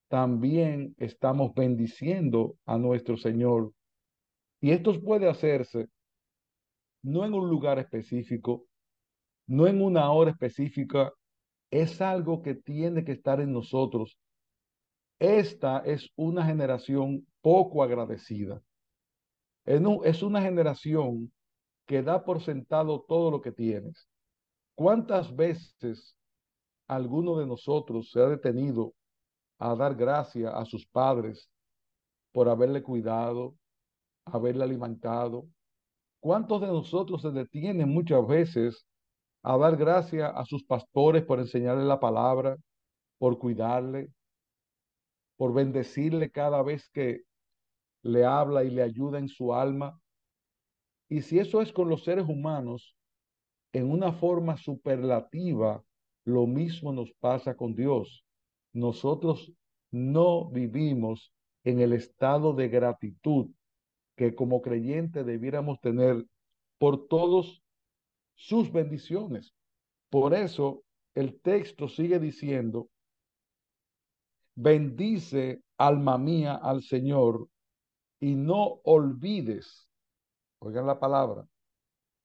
también 0.08 0.96
estamos 0.98 1.54
bendiciendo 1.54 2.56
a 2.66 2.80
nuestro 2.80 3.18
Señor. 3.18 3.72
Y 4.62 4.72
esto 4.72 5.00
puede 5.00 5.30
hacerse 5.30 5.86
no 7.04 7.24
en 7.24 7.36
un 7.36 7.48
lugar 7.52 7.78
específico, 7.78 8.66
no 9.46 9.68
en 9.68 9.80
una 9.80 10.12
hora 10.12 10.32
específica, 10.32 11.14
es 11.70 12.02
algo 12.02 12.42
que 12.42 12.56
tiene 12.56 13.06
que 13.06 13.12
estar 13.12 13.40
en 13.40 13.54
nosotros 13.54 14.18
esta 15.20 15.84
es 15.86 16.10
una 16.16 16.44
generación 16.48 17.28
poco 17.42 17.84
agradecida. 17.84 18.60
Es 19.66 20.24
una 20.24 20.42
generación 20.42 21.32
que 21.86 22.02
da 22.02 22.24
por 22.24 22.42
sentado 22.42 23.02
todo 23.08 23.32
lo 23.32 23.42
que 23.42 23.52
tienes. 23.52 24.08
¿Cuántas 24.76 25.36
veces 25.36 26.18
alguno 26.88 27.38
de 27.38 27.48
nosotros 27.48 28.12
se 28.12 28.20
ha 28.20 28.28
detenido 28.28 28.94
a 29.58 29.76
dar 29.76 29.96
gracias 29.96 30.54
a 30.54 30.66
sus 30.66 30.86
padres 30.88 31.50
por 32.32 32.50
haberle 32.50 32.84
cuidado, 32.84 33.56
haberle 34.26 34.64
alimentado? 34.64 35.48
¿Cuántos 36.20 36.62
de 36.62 36.68
nosotros 36.68 37.22
se 37.22 37.32
detienen 37.32 37.90
muchas 37.90 38.26
veces 38.28 38.86
a 39.44 39.58
dar 39.58 39.78
gracias 39.78 40.32
a 40.34 40.44
sus 40.44 40.64
pastores 40.64 41.24
por 41.24 41.40
enseñarle 41.40 41.86
la 41.86 42.00
palabra, 42.00 42.58
por 43.20 43.38
cuidarle, 43.38 44.10
por 45.38 45.54
bendecirle 45.54 46.32
cada 46.32 46.64
vez 46.64 46.90
que 46.90 47.22
le 48.02 48.26
habla 48.26 48.64
y 48.64 48.72
le 48.72 48.82
ayuda 48.82 49.20
en 49.20 49.30
su 49.30 49.54
alma. 49.54 50.00
Y 51.10 51.22
si 51.22 51.40
eso 51.40 51.62
es 51.62 51.72
con 51.72 51.90
los 51.90 52.04
seres 52.04 52.26
humanos, 52.28 52.96
en 53.74 53.92
una 53.92 54.14
forma 54.14 54.58
superlativa, 54.58 55.84
lo 56.24 56.48
mismo 56.48 56.94
nos 56.94 57.12
pasa 57.14 57.56
con 57.56 57.76
Dios. 57.76 58.26
Nosotros 58.74 59.52
no 59.92 60.50
vivimos 60.50 61.34
en 61.64 61.80
el 61.80 61.94
estado 61.94 62.54
de 62.54 62.70
gratitud 62.70 63.48
que 64.16 64.34
como 64.34 64.62
creyente 64.62 65.24
debiéramos 65.24 65.80
tener 65.82 66.26
por 66.78 67.08
todos 67.08 67.62
sus 68.36 68.72
bendiciones. 68.72 69.54
Por 70.10 70.34
eso 70.34 70.84
el 71.14 71.40
texto 71.42 71.88
sigue 71.88 72.20
diciendo, 72.20 72.90
bendice 74.56 75.62
alma 75.78 76.18
mía 76.18 76.56
al 76.56 76.82
Señor 76.82 77.50
y 78.20 78.36
no 78.36 78.80
olvides, 78.84 79.90
oigan 80.60 80.88
la 80.88 81.00
palabra, 81.00 81.48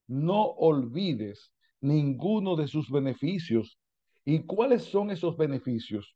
no 0.06 0.42
olvides 0.42 1.52
ninguno 1.80 2.56
de 2.56 2.68
sus 2.68 2.90
beneficios. 2.90 3.78
¿Y 4.24 4.40
cuáles 4.44 4.84
son 4.84 5.10
esos 5.10 5.36
beneficios? 5.36 6.14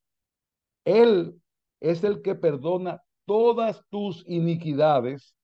Él 0.84 1.40
es 1.80 2.04
el 2.04 2.22
que 2.22 2.34
perdona 2.34 3.02
todas 3.24 3.82
tus 3.90 4.24
iniquidades, 4.28 5.36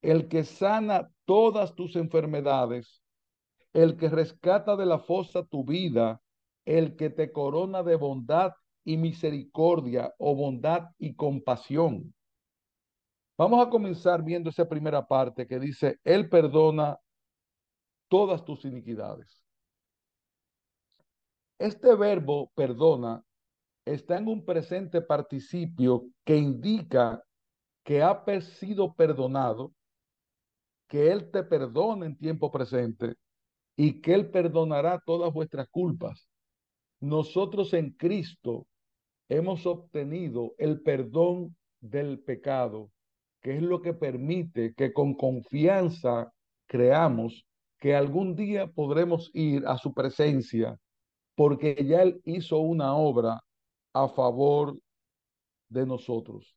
el 0.00 0.28
que 0.28 0.44
sana 0.44 1.10
todas 1.24 1.74
tus 1.74 1.96
enfermedades, 1.96 3.02
el 3.72 3.96
que 3.96 4.08
rescata 4.08 4.76
de 4.76 4.86
la 4.86 4.98
fosa 4.98 5.44
tu 5.44 5.64
vida, 5.64 6.20
el 6.64 6.96
que 6.96 7.10
te 7.10 7.32
corona 7.32 7.82
de 7.82 7.96
bondad 7.96 8.52
y 8.84 8.96
misericordia 8.96 10.14
o 10.18 10.34
bondad 10.34 10.90
y 10.98 11.14
compasión. 11.14 12.14
Vamos 13.42 13.66
a 13.66 13.68
comenzar 13.68 14.22
viendo 14.22 14.50
esa 14.50 14.68
primera 14.68 15.04
parte 15.04 15.48
que 15.48 15.58
dice, 15.58 15.98
Él 16.04 16.28
perdona 16.28 16.96
todas 18.06 18.44
tus 18.44 18.64
iniquidades. 18.64 19.44
Este 21.58 21.92
verbo 21.96 22.52
perdona 22.54 23.20
está 23.84 24.18
en 24.18 24.28
un 24.28 24.44
presente 24.44 25.02
participio 25.02 26.06
que 26.24 26.36
indica 26.36 27.20
que 27.82 28.00
ha 28.00 28.24
sido 28.60 28.94
perdonado, 28.94 29.74
que 30.86 31.10
Él 31.10 31.28
te 31.32 31.42
perdona 31.42 32.06
en 32.06 32.16
tiempo 32.16 32.48
presente 32.52 33.16
y 33.74 34.00
que 34.00 34.14
Él 34.14 34.30
perdonará 34.30 35.02
todas 35.04 35.32
vuestras 35.32 35.66
culpas. 35.68 36.28
Nosotros 37.00 37.74
en 37.74 37.90
Cristo 37.90 38.68
hemos 39.28 39.66
obtenido 39.66 40.54
el 40.58 40.80
perdón 40.80 41.56
del 41.80 42.20
pecado 42.20 42.92
que 43.42 43.56
es 43.56 43.62
lo 43.62 43.82
que 43.82 43.92
permite 43.92 44.72
que 44.74 44.92
con 44.92 45.14
confianza 45.14 46.32
creamos 46.66 47.44
que 47.78 47.94
algún 47.96 48.36
día 48.36 48.68
podremos 48.68 49.30
ir 49.34 49.66
a 49.66 49.76
su 49.76 49.92
presencia, 49.92 50.78
porque 51.34 51.74
ya 51.84 52.02
Él 52.02 52.20
hizo 52.24 52.58
una 52.58 52.94
obra 52.94 53.40
a 53.92 54.08
favor 54.08 54.78
de 55.68 55.84
nosotros. 55.84 56.56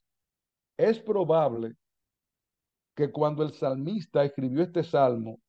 Es 0.77 0.99
probable 0.99 1.73
que 2.95 3.11
cuando 3.11 3.43
el 3.43 3.53
salmista 3.53 4.23
escribió 4.23 4.61
este 4.61 4.83
salmo, 4.83 5.39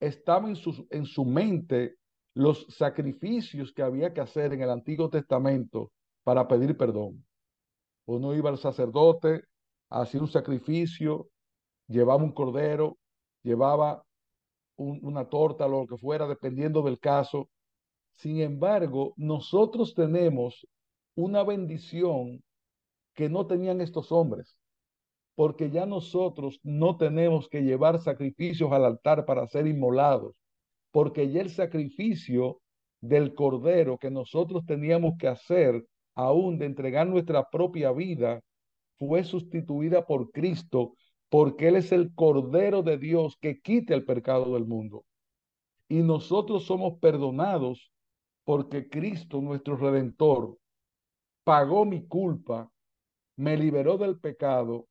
estaba 0.00 0.48
en 0.48 0.56
su, 0.56 0.86
en 0.90 1.04
su 1.04 1.24
mente 1.24 1.96
los 2.34 2.66
sacrificios 2.68 3.72
que 3.72 3.82
había 3.82 4.12
que 4.12 4.20
hacer 4.20 4.52
en 4.52 4.62
el 4.62 4.70
Antiguo 4.70 5.08
Testamento 5.08 5.92
para 6.24 6.48
pedir 6.48 6.76
perdón. 6.76 7.24
Uno 8.06 8.34
iba 8.34 8.50
al 8.50 8.58
sacerdote, 8.58 9.44
hacía 10.00 10.20
un 10.20 10.28
sacrificio, 10.28 11.28
llevaba 11.86 12.22
un 12.22 12.32
cordero, 12.32 12.98
llevaba 13.42 14.04
una 14.76 15.28
torta, 15.28 15.68
lo 15.68 15.86
que 15.86 15.96
fuera, 15.96 16.26
dependiendo 16.26 16.82
del 16.82 16.98
caso. 16.98 17.48
Sin 18.14 18.40
embargo, 18.40 19.14
nosotros 19.16 19.94
tenemos 19.94 20.66
una 21.14 21.44
bendición 21.44 22.42
que 23.14 23.28
no 23.28 23.46
tenían 23.46 23.80
estos 23.80 24.10
hombres, 24.10 24.56
porque 25.36 25.70
ya 25.70 25.86
nosotros 25.86 26.58
no 26.64 26.96
tenemos 26.96 27.48
que 27.48 27.62
llevar 27.62 28.00
sacrificios 28.00 28.72
al 28.72 28.84
altar 28.84 29.24
para 29.24 29.46
ser 29.46 29.68
inmolados, 29.68 30.34
porque 30.90 31.30
ya 31.30 31.40
el 31.40 31.50
sacrificio 31.50 32.60
del 33.00 33.34
cordero 33.34 33.98
que 33.98 34.10
nosotros 34.10 34.64
teníamos 34.66 35.14
que 35.18 35.28
hacer, 35.28 35.86
aún 36.16 36.58
de 36.58 36.66
entregar 36.66 37.06
nuestra 37.06 37.48
propia 37.48 37.92
vida, 37.92 38.40
fue 39.06 39.24
sustituida 39.24 40.06
por 40.06 40.30
Cristo, 40.30 40.94
porque 41.28 41.68
Él 41.68 41.76
es 41.76 41.92
el 41.92 42.14
cordero 42.14 42.82
de 42.82 42.98
Dios 42.98 43.36
que 43.40 43.60
quita 43.60 43.94
el 43.94 44.04
pecado 44.04 44.54
del 44.54 44.66
mundo. 44.66 45.04
Y 45.88 46.02
nosotros 46.02 46.64
somos 46.64 46.98
perdonados 47.00 47.92
porque 48.44 48.88
Cristo, 48.88 49.40
nuestro 49.40 49.76
redentor, 49.76 50.58
pagó 51.44 51.84
mi 51.84 52.06
culpa, 52.06 52.70
me 53.36 53.56
liberó 53.56 53.98
del 53.98 54.18
pecado 54.18 54.86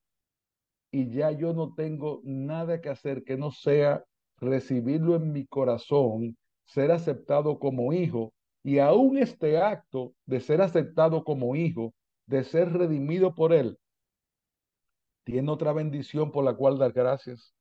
y 0.92 1.10
ya 1.10 1.32
yo 1.32 1.54
no 1.54 1.74
tengo 1.74 2.22
nada 2.24 2.82
que 2.82 2.90
hacer 2.90 3.24
que 3.24 3.38
no 3.38 3.52
sea 3.52 4.04
recibirlo 4.38 5.16
en 5.16 5.32
mi 5.32 5.46
corazón, 5.48 6.38
ser 6.66 6.92
aceptado 6.92 7.58
como 7.58 7.94
hijo 7.94 8.34
y 8.64 8.80
aún 8.80 9.18
este 9.18 9.58
acto 9.58 10.14
de 10.26 10.40
ser 10.40 10.62
aceptado 10.62 11.24
como 11.24 11.56
hijo, 11.56 11.94
de 12.28 12.44
ser 12.44 12.72
redimido 12.72 13.36
por 13.36 13.54
él, 13.54 13.78
tiene 15.24 15.52
otra 15.52 15.74
bendición 15.74 16.32
por 16.32 16.44
la 16.44 16.56
cual 16.56 16.78
dar 16.78 16.94
gracias. 16.94 17.54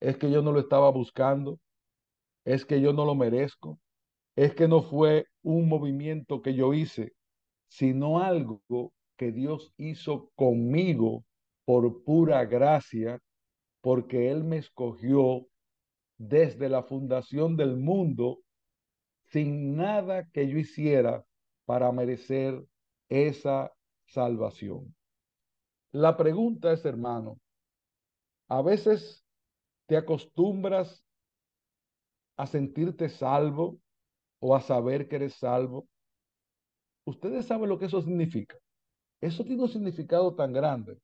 Es 0.00 0.16
que 0.16 0.30
yo 0.30 0.42
no 0.42 0.52
lo 0.52 0.60
estaba 0.60 0.90
buscando, 0.90 1.58
es 2.44 2.64
que 2.64 2.80
yo 2.80 2.92
no 2.92 3.04
lo 3.04 3.14
merezco, 3.14 3.78
es 4.36 4.54
que 4.54 4.68
no 4.68 4.82
fue 4.82 5.26
un 5.42 5.68
movimiento 5.68 6.42
que 6.42 6.54
yo 6.54 6.74
hice, 6.74 7.12
sino 7.68 8.20
algo 8.20 8.62
que 9.16 9.32
Dios 9.32 9.72
hizo 9.76 10.30
conmigo 10.34 11.24
por 11.64 12.02
pura 12.04 12.44
gracia, 12.44 13.20
porque 13.80 14.30
Él 14.30 14.44
me 14.44 14.58
escogió 14.58 15.46
desde 16.18 16.68
la 16.68 16.82
fundación 16.82 17.56
del 17.56 17.76
mundo 17.76 18.40
sin 19.24 19.76
nada 19.76 20.28
que 20.32 20.48
yo 20.48 20.58
hiciera 20.58 21.24
para 21.64 21.90
merecer 21.92 22.64
esa 23.08 23.72
salvación. 24.06 24.94
La 25.94 26.16
pregunta 26.16 26.72
es, 26.72 26.84
hermano, 26.84 27.38
a 28.48 28.62
veces 28.62 29.24
te 29.86 29.96
acostumbras 29.96 31.04
a 32.36 32.48
sentirte 32.48 33.08
salvo 33.08 33.78
o 34.40 34.56
a 34.56 34.60
saber 34.60 35.06
que 35.06 35.14
eres 35.14 35.34
salvo. 35.34 35.86
Ustedes 37.06 37.46
saben 37.46 37.68
lo 37.68 37.78
que 37.78 37.84
eso 37.84 38.02
significa. 38.02 38.58
Eso 39.20 39.44
tiene 39.44 39.62
un 39.62 39.68
significado 39.68 40.34
tan 40.34 40.52
grande 40.52 40.98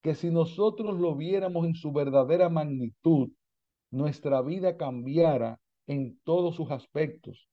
que 0.00 0.14
si 0.14 0.30
nosotros 0.30 0.98
lo 0.98 1.14
viéramos 1.14 1.66
en 1.66 1.74
su 1.74 1.92
verdadera 1.92 2.48
magnitud, 2.48 3.28
nuestra 3.90 4.40
vida 4.40 4.78
cambiara 4.78 5.60
en 5.86 6.18
todos 6.24 6.56
sus 6.56 6.70
aspectos, 6.70 7.46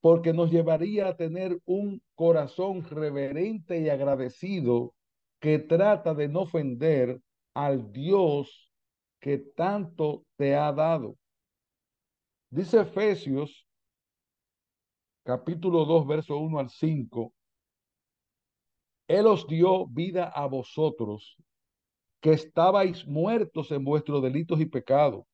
porque 0.00 0.32
nos 0.32 0.50
llevaría 0.50 1.06
a 1.06 1.16
tener 1.16 1.60
un 1.64 2.02
corazón 2.16 2.82
reverente 2.82 3.80
y 3.80 3.88
agradecido 3.88 4.94
que 5.44 5.58
trata 5.58 6.14
de 6.14 6.26
no 6.26 6.40
ofender 6.40 7.20
al 7.52 7.92
Dios 7.92 8.72
que 9.20 9.36
tanto 9.36 10.24
te 10.36 10.56
ha 10.56 10.72
dado. 10.72 11.18
Dice 12.48 12.80
Efesios 12.80 13.68
capítulo 15.22 15.84
2, 15.84 16.06
verso 16.06 16.38
1 16.38 16.58
al 16.58 16.70
5. 16.70 17.34
Él 19.06 19.26
os 19.26 19.46
dio 19.46 19.86
vida 19.86 20.30
a 20.30 20.46
vosotros, 20.46 21.36
que 22.22 22.32
estabais 22.32 23.06
muertos 23.06 23.70
en 23.70 23.84
vuestros 23.84 24.22
delitos 24.22 24.58
y 24.62 24.64
pecados, 24.64 25.26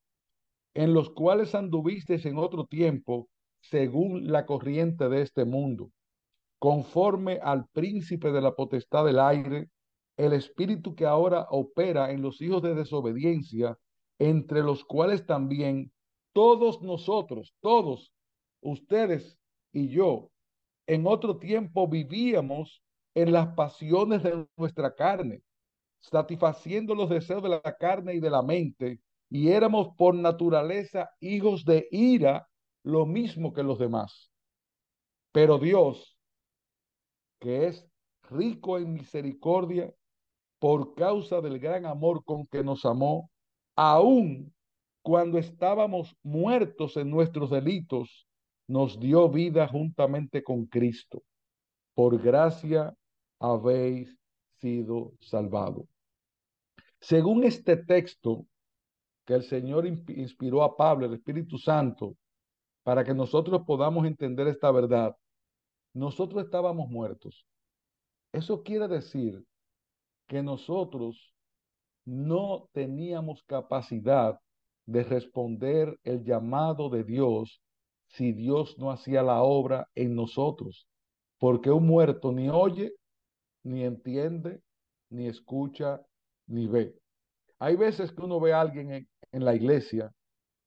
en 0.75 0.93
los 0.93 1.11
cuales 1.11 1.55
anduvisteis 1.55 2.27
en 2.27 2.37
otro 2.37 2.67
tiempo, 2.67 3.29
según 3.61 4.33
la 4.33 4.45
corriente 4.45 5.09
de 5.09 5.23
este 5.23 5.45
mundo, 5.45 5.93
conforme 6.59 7.39
al 7.41 7.69
príncipe 7.69 8.33
de 8.33 8.41
la 8.41 8.57
potestad 8.57 9.05
del 9.05 9.21
aire, 9.21 9.69
el 10.21 10.35
espíritu 10.35 10.95
que 10.95 11.07
ahora 11.07 11.47
opera 11.51 12.11
en 12.11 12.21
los 12.21 12.43
hijos 12.43 12.63
de 12.63 12.75
desobediencia, 12.75 13.79
entre 14.19 14.63
los 14.63 14.85
cuales 14.85 15.25
también 15.25 15.93
todos 16.35 16.83
nosotros, 16.83 17.55
todos 17.61 18.13
ustedes 18.61 19.39
y 19.73 19.89
yo, 19.89 20.31
en 20.87 21.07
otro 21.07 21.39
tiempo 21.39 21.89
vivíamos 21.89 22.83
en 23.15 23.33
las 23.33 23.55
pasiones 23.55 24.23
de 24.23 24.47
nuestra 24.57 24.95
carne, 24.95 25.43
satisfaciendo 26.01 26.95
los 26.95 27.09
deseos 27.09 27.43
de 27.43 27.49
la 27.49 27.77
carne 27.79 28.15
y 28.15 28.21
de 28.21 28.31
la 28.31 28.43
mente, 28.43 29.01
y 29.31 29.49
éramos 29.49 29.89
por 29.97 30.15
naturaleza 30.15 31.11
hijos 31.21 31.65
de 31.65 31.89
ira, 31.91 32.47
lo 32.83 33.07
mismo 33.07 33.53
que 33.53 33.63
los 33.63 33.79
demás. 33.79 34.31
Pero 35.33 35.59
Dios, 35.59 36.19
que 37.39 37.69
es 37.69 37.89
rico 38.29 38.79
en 38.79 38.93
misericordia, 38.93 39.95
por 40.61 40.95
causa 40.95 41.41
del 41.41 41.59
gran 41.59 41.87
amor 41.87 42.23
con 42.25 42.47
que 42.47 42.63
nos 42.63 42.85
amó, 42.85 43.31
aun 43.75 44.55
cuando 45.03 45.39
estábamos 45.39 46.15
muertos 46.23 46.97
en 46.99 47.11
nuestros 47.11 47.51
delitos, 47.51 48.29
nos 48.69 49.01
dio 49.01 49.29
vida 49.31 49.67
juntamente 49.67 50.45
con 50.45 50.67
Cristo. 50.67 51.23
Por 51.95 52.21
gracia 52.23 52.95
habéis 53.41 54.15
sido 54.59 55.15
salvados. 55.21 55.87
Según 57.01 57.45
este 57.45 57.79
texto 57.79 58.47
que 59.25 59.35
el 59.35 59.43
Señor 59.43 59.87
inspiró 59.87 60.63
a 60.63 60.77
Pablo, 60.77 61.07
el 61.07 61.15
Espíritu 61.15 61.57
Santo, 61.57 62.17
para 62.83 63.03
que 63.03 63.15
nosotros 63.15 63.63
podamos 63.67 64.07
entender 64.07 64.47
esta 64.47 64.71
verdad, 64.71 65.17
nosotros 65.95 66.45
estábamos 66.45 66.91
muertos. 66.91 67.47
Eso 68.33 68.63
quiere 68.63 68.87
decir 68.87 69.43
que 70.31 70.45
nosotros 70.45 71.35
no 72.05 72.69
teníamos 72.73 73.43
capacidad 73.49 74.39
de 74.87 75.03
responder 75.03 75.99
el 76.05 76.25
llamado 76.25 76.89
de 76.89 77.03
Dios 77.03 77.61
si 78.07 78.33
Dios 78.33 78.79
no 78.79 78.93
hacía 78.93 79.25
la 79.25 79.43
obra 79.43 79.89
en 79.97 80.15
nosotros. 80.15 80.87
Porque 81.39 81.73
un 81.73 81.85
muerto 81.85 82.31
ni 82.31 82.49
oye, 82.49 82.93
ni 83.65 83.83
entiende, 83.83 84.63
ni 85.09 85.27
escucha, 85.27 86.01
ni 86.47 86.69
ve. 86.69 86.95
Hay 87.59 87.75
veces 87.75 88.13
que 88.13 88.23
uno 88.23 88.39
ve 88.39 88.53
a 88.53 88.61
alguien 88.61 88.93
en, 88.93 89.09
en 89.33 89.45
la 89.45 89.57
iglesia 89.57 90.13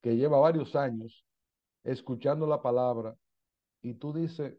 que 0.02 0.18
lleva 0.18 0.40
varios 0.40 0.76
años 0.76 1.24
escuchando 1.86 2.46
la 2.48 2.62
palabra 2.62 3.16
y 3.82 3.94
tú 3.94 4.12
dices, 4.12 4.58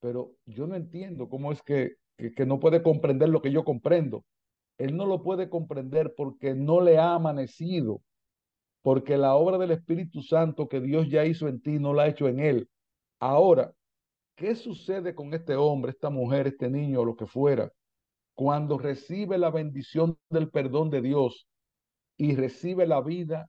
pero 0.00 0.32
yo 0.44 0.66
no 0.66 0.74
entiendo 0.74 1.28
cómo 1.28 1.52
es 1.52 1.62
que 1.62 1.94
que, 2.16 2.46
no 2.46 2.60
puede 2.60 2.82
comprender 2.82 3.28
lo 3.28 3.42
que 3.42 3.52
yo 3.52 3.64
comprendo. 3.64 4.24
Él 4.78 4.96
no 4.96 5.06
lo 5.06 5.22
puede 5.22 5.48
comprender 5.48 6.14
porque 6.16 6.54
no 6.54 6.80
le 6.80 6.98
ha 6.98 7.14
amanecido, 7.14 8.02
porque 8.82 9.16
la 9.16 9.34
obra 9.34 9.58
del 9.58 9.70
Espíritu 9.70 10.22
Santo 10.22 10.68
que 10.68 10.80
Dios 10.80 11.08
ya 11.08 11.24
hizo 11.24 11.48
en 11.48 11.60
ti 11.60 11.78
no 11.78 11.94
la 11.94 12.04
ha 12.04 12.08
hecho 12.08 12.28
en 12.28 12.40
él. 12.40 12.68
Ahora, 13.20 13.72
¿qué 14.36 14.54
sucede 14.54 15.14
con 15.14 15.32
este 15.34 15.56
hombre, 15.56 15.92
esta 15.92 16.10
mujer, 16.10 16.46
este 16.46 16.68
niño 16.68 17.04
lo 17.04 17.16
que 17.16 17.26
fuera, 17.26 17.72
cuando 18.34 18.78
recibe 18.78 19.38
la 19.38 19.50
bendición 19.50 20.18
del 20.30 20.50
perdón 20.50 20.90
de 20.90 21.00
Dios 21.00 21.48
y 22.18 22.34
recibe 22.36 22.86
la 22.86 23.00
vida? 23.00 23.48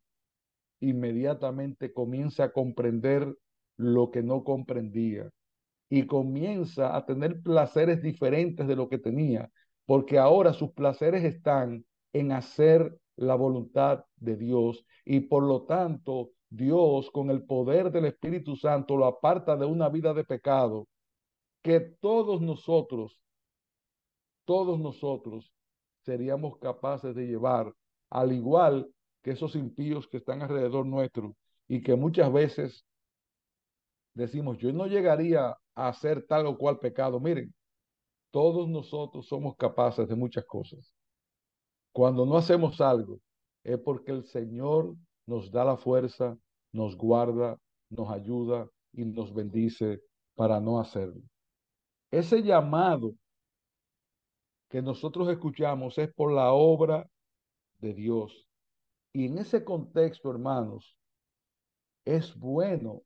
Inmediatamente 0.79 1.91
comienza 1.91 2.45
a 2.45 2.51
comprender 2.53 3.35
lo 3.75 4.11
que 4.11 4.23
no 4.23 4.43
comprendía 4.43 5.29
y 5.89 6.05
comienza 6.05 6.95
a 6.95 7.05
tener 7.05 7.41
placeres 7.41 8.01
diferentes 8.01 8.67
de 8.67 8.75
lo 8.75 8.89
que 8.89 8.97
tenía, 8.97 9.49
porque 9.85 10.19
ahora 10.19 10.53
sus 10.53 10.71
placeres 10.71 11.23
están 11.23 11.85
en 12.13 12.31
hacer 12.31 12.97
la 13.15 13.35
voluntad 13.35 14.05
de 14.17 14.35
Dios 14.35 14.85
y 15.05 15.21
por 15.21 15.43
lo 15.43 15.63
tanto 15.63 16.31
Dios 16.49 17.09
con 17.11 17.29
el 17.29 17.43
poder 17.43 17.91
del 17.91 18.05
Espíritu 18.05 18.55
Santo 18.55 18.95
lo 18.95 19.05
aparta 19.05 19.55
de 19.55 19.65
una 19.65 19.89
vida 19.89 20.13
de 20.13 20.23
pecado 20.23 20.87
que 21.61 21.79
todos 21.79 22.41
nosotros, 22.41 23.21
todos 24.45 24.79
nosotros 24.79 25.51
seríamos 26.03 26.57
capaces 26.57 27.13
de 27.15 27.27
llevar, 27.27 27.73
al 28.09 28.31
igual 28.31 28.89
que 29.21 29.31
esos 29.31 29.55
impíos 29.55 30.07
que 30.07 30.17
están 30.17 30.41
alrededor 30.41 30.85
nuestro 30.85 31.35
y 31.67 31.81
que 31.81 31.95
muchas 31.95 32.31
veces 32.31 32.85
decimos, 34.13 34.57
yo 34.57 34.71
no 34.71 34.87
llegaría 34.87 35.57
hacer 35.77 36.25
tal 36.25 36.47
o 36.47 36.57
cual 36.57 36.79
pecado. 36.79 37.19
Miren, 37.19 37.53
todos 38.31 38.67
nosotros 38.67 39.27
somos 39.27 39.55
capaces 39.55 40.07
de 40.07 40.15
muchas 40.15 40.45
cosas. 40.45 40.91
Cuando 41.93 42.25
no 42.25 42.37
hacemos 42.37 42.81
algo, 42.81 43.19
es 43.63 43.77
porque 43.79 44.11
el 44.11 44.25
Señor 44.25 44.95
nos 45.25 45.51
da 45.51 45.63
la 45.63 45.77
fuerza, 45.77 46.37
nos 46.71 46.95
guarda, 46.97 47.59
nos 47.89 48.09
ayuda 48.09 48.69
y 48.93 49.05
nos 49.05 49.33
bendice 49.33 50.01
para 50.35 50.59
no 50.59 50.79
hacerlo. 50.79 51.21
Ese 52.11 52.41
llamado 52.41 53.13
que 54.69 54.81
nosotros 54.81 55.29
escuchamos 55.29 55.97
es 55.97 56.13
por 56.13 56.31
la 56.31 56.51
obra 56.51 57.09
de 57.79 57.93
Dios. 57.93 58.47
Y 59.13 59.27
en 59.27 59.37
ese 59.37 59.63
contexto, 59.63 60.29
hermanos, 60.31 60.97
es 62.05 62.35
bueno 62.35 63.01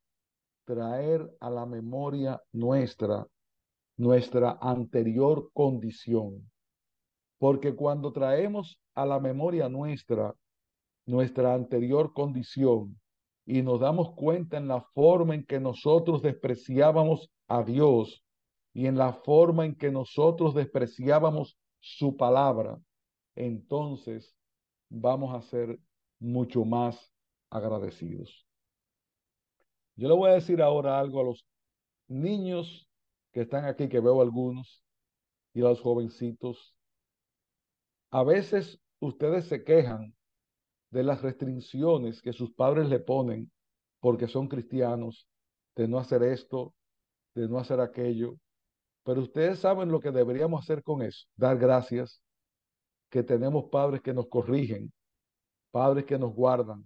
traer 0.72 1.30
a 1.42 1.50
la 1.50 1.66
memoria 1.66 2.42
nuestra, 2.54 3.28
nuestra 3.98 4.58
anterior 4.62 5.50
condición. 5.54 6.50
Porque 7.38 7.76
cuando 7.76 8.14
traemos 8.14 8.80
a 8.96 9.06
la 9.06 9.20
memoria 9.20 9.68
nuestra, 9.68 10.34
nuestra 11.06 11.54
anterior 11.54 12.14
condición, 12.14 12.98
y 13.46 13.62
nos 13.64 13.82
damos 13.82 14.14
cuenta 14.14 14.56
en 14.56 14.70
la 14.70 14.82
forma 14.94 15.36
en 15.36 15.44
que 15.44 15.60
nosotros 15.60 16.22
despreciábamos 16.22 17.30
a 17.50 17.64
Dios 17.64 18.24
y 18.74 18.86
en 18.86 18.98
la 18.98 19.12
forma 19.12 19.66
en 19.66 19.76
que 19.76 19.92
nosotros 19.92 20.54
despreciábamos 20.54 21.58
su 21.82 22.16
palabra, 22.16 22.80
entonces 23.36 24.34
vamos 24.90 25.36
a 25.36 25.42
ser 25.42 25.78
mucho 26.20 26.64
más 26.64 27.12
agradecidos. 27.50 28.46
Yo 29.96 30.08
le 30.08 30.16
voy 30.16 30.32
a 30.32 30.36
decir 30.36 30.62
ahora 30.62 31.00
algo 31.00 31.22
a 31.22 31.24
los 31.24 31.46
niños 32.08 32.88
que 33.32 33.42
están 33.42 33.66
aquí, 33.66 33.88
que 33.88 34.00
veo 34.00 34.22
algunos, 34.22 34.84
y 35.54 35.62
a 35.62 35.66
los 35.66 35.82
jovencitos. 35.82 36.76
A 38.10 38.24
veces 38.24 38.80
ustedes 39.00 39.46
se 39.48 39.64
quejan 39.64 40.14
de 40.90 41.04
las 41.04 41.22
restricciones 41.22 42.22
que 42.22 42.34
sus 42.34 42.52
padres 42.54 42.90
le 42.90 43.00
ponen 43.00 43.52
porque 44.00 44.28
son 44.28 44.48
cristianos, 44.48 45.28
de 45.76 45.88
no 45.88 46.00
hacer 46.00 46.24
esto, 46.24 46.74
de 47.36 47.48
no 47.48 47.60
hacer 47.60 47.80
aquello. 47.80 48.36
Pero 49.04 49.22
ustedes 49.22 49.60
saben 49.60 49.90
lo 49.90 50.00
que 50.00 50.12
deberíamos 50.12 50.64
hacer 50.64 50.84
con 50.84 51.02
eso, 51.02 51.28
dar 51.36 51.58
gracias, 51.58 52.22
que 53.10 53.24
tenemos 53.24 53.66
padres 53.72 54.02
que 54.02 54.14
nos 54.14 54.28
corrigen, 54.28 54.92
padres 55.72 56.06
que 56.06 56.18
nos 56.18 56.34
guardan, 56.34 56.84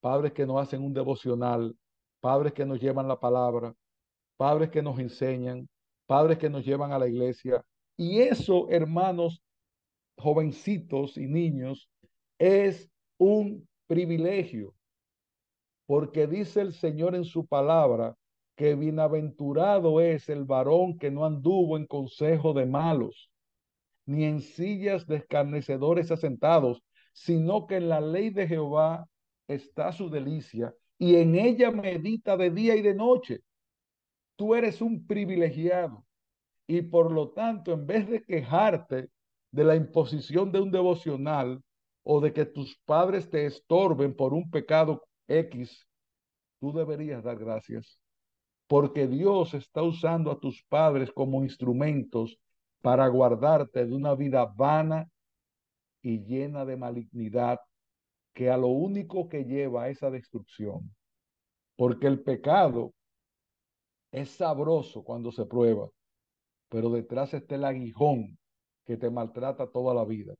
padres 0.00 0.32
que 0.32 0.46
nos 0.46 0.60
hacen 0.60 0.82
un 0.82 0.92
devocional, 0.92 1.76
padres 2.20 2.52
que 2.52 2.64
nos 2.64 2.80
llevan 2.80 3.08
la 3.08 3.18
palabra, 3.18 3.74
padres 4.36 4.70
que 4.70 4.82
nos 4.82 4.98
enseñan, 4.98 5.68
padres 6.06 6.38
que 6.38 6.50
nos 6.50 6.64
llevan 6.64 6.92
a 6.92 6.98
la 6.98 7.08
iglesia. 7.08 7.64
Y 7.96 8.20
eso, 8.20 8.68
hermanos, 8.70 9.42
jovencitos 10.16 11.16
y 11.16 11.26
niños, 11.26 11.90
es 12.38 12.90
un 13.18 13.68
privilegio, 13.86 14.74
porque 15.86 16.26
dice 16.26 16.60
el 16.60 16.72
Señor 16.72 17.14
en 17.14 17.24
su 17.24 17.46
palabra 17.46 18.16
que 18.56 18.74
bienaventurado 18.74 20.00
es 20.00 20.28
el 20.28 20.44
varón 20.44 20.98
que 20.98 21.10
no 21.10 21.24
anduvo 21.24 21.76
en 21.76 21.86
consejo 21.86 22.52
de 22.52 22.66
malos, 22.66 23.30
ni 24.06 24.24
en 24.24 24.40
sillas 24.40 25.06
de 25.06 25.16
escarnecedores 25.16 26.10
asentados, 26.10 26.82
sino 27.12 27.66
que 27.66 27.76
en 27.76 27.88
la 27.88 28.00
ley 28.00 28.30
de 28.30 28.46
Jehová 28.46 29.06
está 29.48 29.92
su 29.92 30.10
delicia 30.10 30.74
y 31.00 31.16
en 31.16 31.34
ella 31.34 31.70
medita 31.70 32.36
de 32.36 32.50
día 32.50 32.76
y 32.76 32.82
de 32.82 32.94
noche. 32.94 33.40
Tú 34.36 34.54
eres 34.54 34.82
un 34.82 35.06
privilegiado 35.06 36.04
y 36.66 36.82
por 36.82 37.10
lo 37.10 37.30
tanto, 37.30 37.72
en 37.72 37.86
vez 37.86 38.06
de 38.06 38.22
quejarte 38.22 39.08
de 39.50 39.64
la 39.64 39.76
imposición 39.76 40.52
de 40.52 40.60
un 40.60 40.70
devocional 40.70 41.62
o 42.02 42.20
de 42.20 42.34
que 42.34 42.44
tus 42.44 42.76
padres 42.84 43.30
te 43.30 43.46
estorben 43.46 44.14
por 44.14 44.34
un 44.34 44.50
pecado 44.50 45.02
X, 45.26 45.86
tú 46.60 46.70
deberías 46.72 47.24
dar 47.24 47.38
gracias 47.38 47.98
porque 48.66 49.08
Dios 49.08 49.54
está 49.54 49.82
usando 49.82 50.30
a 50.30 50.38
tus 50.38 50.62
padres 50.64 51.10
como 51.12 51.42
instrumentos 51.42 52.38
para 52.82 53.08
guardarte 53.08 53.86
de 53.86 53.94
una 53.94 54.14
vida 54.14 54.44
vana 54.44 55.08
y 56.02 56.20
llena 56.20 56.66
de 56.66 56.76
malignidad 56.76 57.58
que 58.34 58.50
a 58.50 58.56
lo 58.56 58.68
único 58.68 59.28
que 59.28 59.44
lleva 59.44 59.84
a 59.84 59.88
esa 59.88 60.10
destrucción. 60.10 60.94
Porque 61.76 62.06
el 62.06 62.22
pecado 62.22 62.92
es 64.12 64.30
sabroso 64.30 65.02
cuando 65.02 65.32
se 65.32 65.46
prueba, 65.46 65.88
pero 66.68 66.90
detrás 66.90 67.34
está 67.34 67.54
el 67.54 67.64
aguijón 67.64 68.38
que 68.84 68.96
te 68.96 69.10
maltrata 69.10 69.70
toda 69.70 69.94
la 69.94 70.04
vida. 70.04 70.34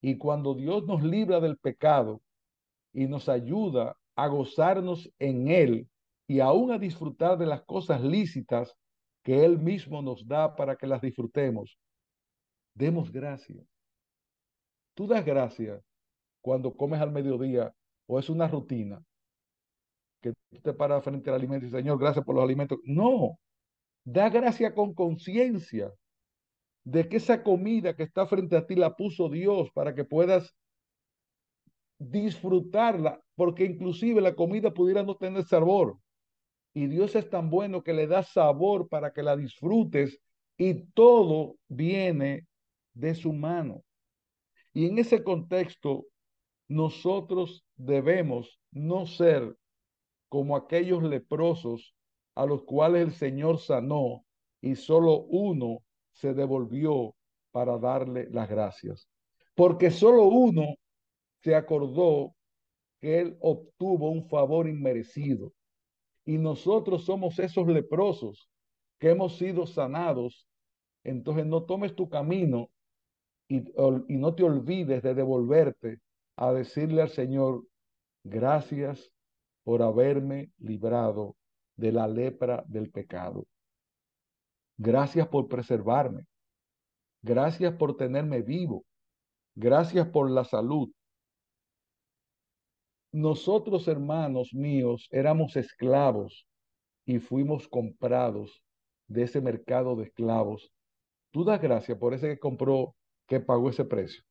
Y 0.00 0.18
cuando 0.18 0.54
Dios 0.54 0.84
nos 0.86 1.02
libra 1.02 1.40
del 1.40 1.58
pecado 1.58 2.22
y 2.92 3.06
nos 3.06 3.28
ayuda 3.28 3.96
a 4.14 4.28
gozarnos 4.28 5.10
en 5.18 5.48
Él, 5.48 5.88
y 6.32 6.40
aún 6.40 6.70
a 6.70 6.78
disfrutar 6.78 7.36
de 7.36 7.44
las 7.44 7.62
cosas 7.64 8.02
lícitas 8.02 8.74
que 9.22 9.44
Él 9.44 9.58
mismo 9.58 10.00
nos 10.00 10.26
da 10.26 10.56
para 10.56 10.76
que 10.76 10.86
las 10.86 11.02
disfrutemos. 11.02 11.78
Demos 12.74 13.12
gracias. 13.12 13.66
Tú 14.94 15.06
das 15.06 15.24
gracias 15.24 15.82
cuando 16.42 16.74
comes 16.74 17.00
al 17.00 17.12
mediodía 17.12 17.74
o 18.06 18.18
es 18.18 18.28
una 18.28 18.48
rutina 18.48 19.02
que 20.20 20.34
te 20.62 20.72
paras 20.74 21.02
frente 21.02 21.30
al 21.30 21.36
alimento 21.36 21.66
y 21.66 21.70
Señor, 21.70 21.98
gracias 21.98 22.24
por 22.24 22.34
los 22.34 22.44
alimentos. 22.44 22.78
No, 22.84 23.38
da 24.04 24.28
gracias 24.28 24.72
con 24.74 24.94
conciencia 24.94 25.92
de 26.84 27.08
que 27.08 27.16
esa 27.16 27.42
comida 27.42 27.96
que 27.96 28.02
está 28.02 28.26
frente 28.26 28.56
a 28.56 28.66
ti 28.66 28.74
la 28.74 28.94
puso 28.94 29.28
Dios 29.28 29.70
para 29.72 29.94
que 29.94 30.04
puedas 30.04 30.54
disfrutarla, 31.98 33.20
porque 33.36 33.64
inclusive 33.64 34.20
la 34.20 34.34
comida 34.34 34.74
pudiera 34.74 35.02
no 35.02 35.16
tener 35.16 35.44
sabor, 35.44 35.98
y 36.74 36.86
Dios 36.86 37.14
es 37.14 37.28
tan 37.28 37.50
bueno 37.50 37.82
que 37.82 37.92
le 37.92 38.06
da 38.06 38.22
sabor 38.22 38.88
para 38.88 39.12
que 39.12 39.22
la 39.22 39.36
disfrutes 39.36 40.18
y 40.56 40.84
todo 40.92 41.56
viene 41.68 42.46
de 42.94 43.14
su 43.14 43.32
mano. 43.32 43.82
Y 44.72 44.86
en 44.86 44.98
ese 44.98 45.22
contexto, 45.22 46.06
nosotros 46.68 47.64
debemos 47.76 48.58
no 48.70 49.06
ser 49.06 49.56
como 50.28 50.56
aquellos 50.56 51.02
leprosos 51.02 51.94
a 52.34 52.46
los 52.46 52.62
cuales 52.62 53.02
el 53.02 53.12
Señor 53.12 53.58
sanó 53.58 54.24
y 54.60 54.76
solo 54.76 55.24
uno 55.24 55.82
se 56.12 56.32
devolvió 56.34 57.14
para 57.50 57.78
darle 57.78 58.28
las 58.30 58.48
gracias. 58.48 59.08
Porque 59.54 59.90
solo 59.90 60.24
uno 60.24 60.76
se 61.42 61.54
acordó 61.54 62.34
que 63.00 63.20
él 63.20 63.36
obtuvo 63.40 64.10
un 64.10 64.28
favor 64.28 64.68
inmerecido 64.68 65.52
y 66.24 66.38
nosotros 66.38 67.04
somos 67.04 67.38
esos 67.38 67.66
leprosos 67.66 68.48
que 68.98 69.10
hemos 69.10 69.36
sido 69.36 69.66
sanados, 69.66 70.46
entonces 71.04 71.44
no 71.44 71.64
tomes 71.64 71.94
tu 71.96 72.08
camino 72.08 72.70
y, 73.48 73.58
y 74.08 74.16
no 74.16 74.34
te 74.34 74.44
olvides 74.44 75.02
de 75.02 75.14
devolverte 75.14 75.98
a 76.36 76.52
decirle 76.52 77.02
al 77.02 77.10
Señor, 77.10 77.64
gracias 78.24 79.10
por 79.64 79.82
haberme 79.82 80.50
librado 80.58 81.36
de 81.76 81.92
la 81.92 82.08
lepra 82.08 82.64
del 82.66 82.90
pecado. 82.90 83.46
Gracias 84.76 85.28
por 85.28 85.48
preservarme. 85.48 86.26
Gracias 87.22 87.74
por 87.74 87.96
tenerme 87.96 88.42
vivo. 88.42 88.84
Gracias 89.54 90.08
por 90.08 90.30
la 90.30 90.44
salud. 90.44 90.90
Nosotros, 93.12 93.86
hermanos 93.88 94.54
míos, 94.54 95.06
éramos 95.10 95.56
esclavos 95.56 96.46
y 97.04 97.18
fuimos 97.18 97.68
comprados 97.68 98.62
de 99.06 99.24
ese 99.24 99.40
mercado 99.40 99.94
de 99.96 100.04
esclavos. 100.04 100.72
Tú 101.30 101.44
das 101.44 101.60
gracias 101.60 101.98
por 101.98 102.14
ese 102.14 102.28
que 102.28 102.38
compró, 102.38 102.94
que 103.26 103.40
pagó 103.40 103.68
ese 103.68 103.84
precio. 103.84 104.22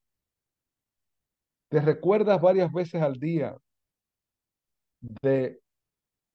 Te 1.72 1.80
recuerdas 1.80 2.42
varias 2.42 2.70
veces 2.74 3.02
al 3.02 3.18
día 3.18 3.58
de 5.00 5.62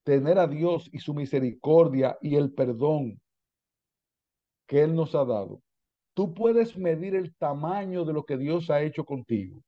tener 0.02 0.38
a 0.38 0.46
Dios 0.46 0.88
y 0.90 0.98
su 0.98 1.12
misericordia 1.12 2.16
y 2.22 2.36
el 2.36 2.54
perdón 2.54 3.20
que 4.66 4.80
Él 4.80 4.94
nos 4.94 5.14
ha 5.14 5.26
dado. 5.26 5.60
Tú 6.14 6.32
puedes 6.32 6.78
medir 6.78 7.14
el 7.14 7.36
tamaño 7.36 8.06
de 8.06 8.14
lo 8.14 8.24
que 8.24 8.38
Dios 8.38 8.70
ha 8.70 8.80
hecho 8.80 9.04
contigo. 9.04 9.62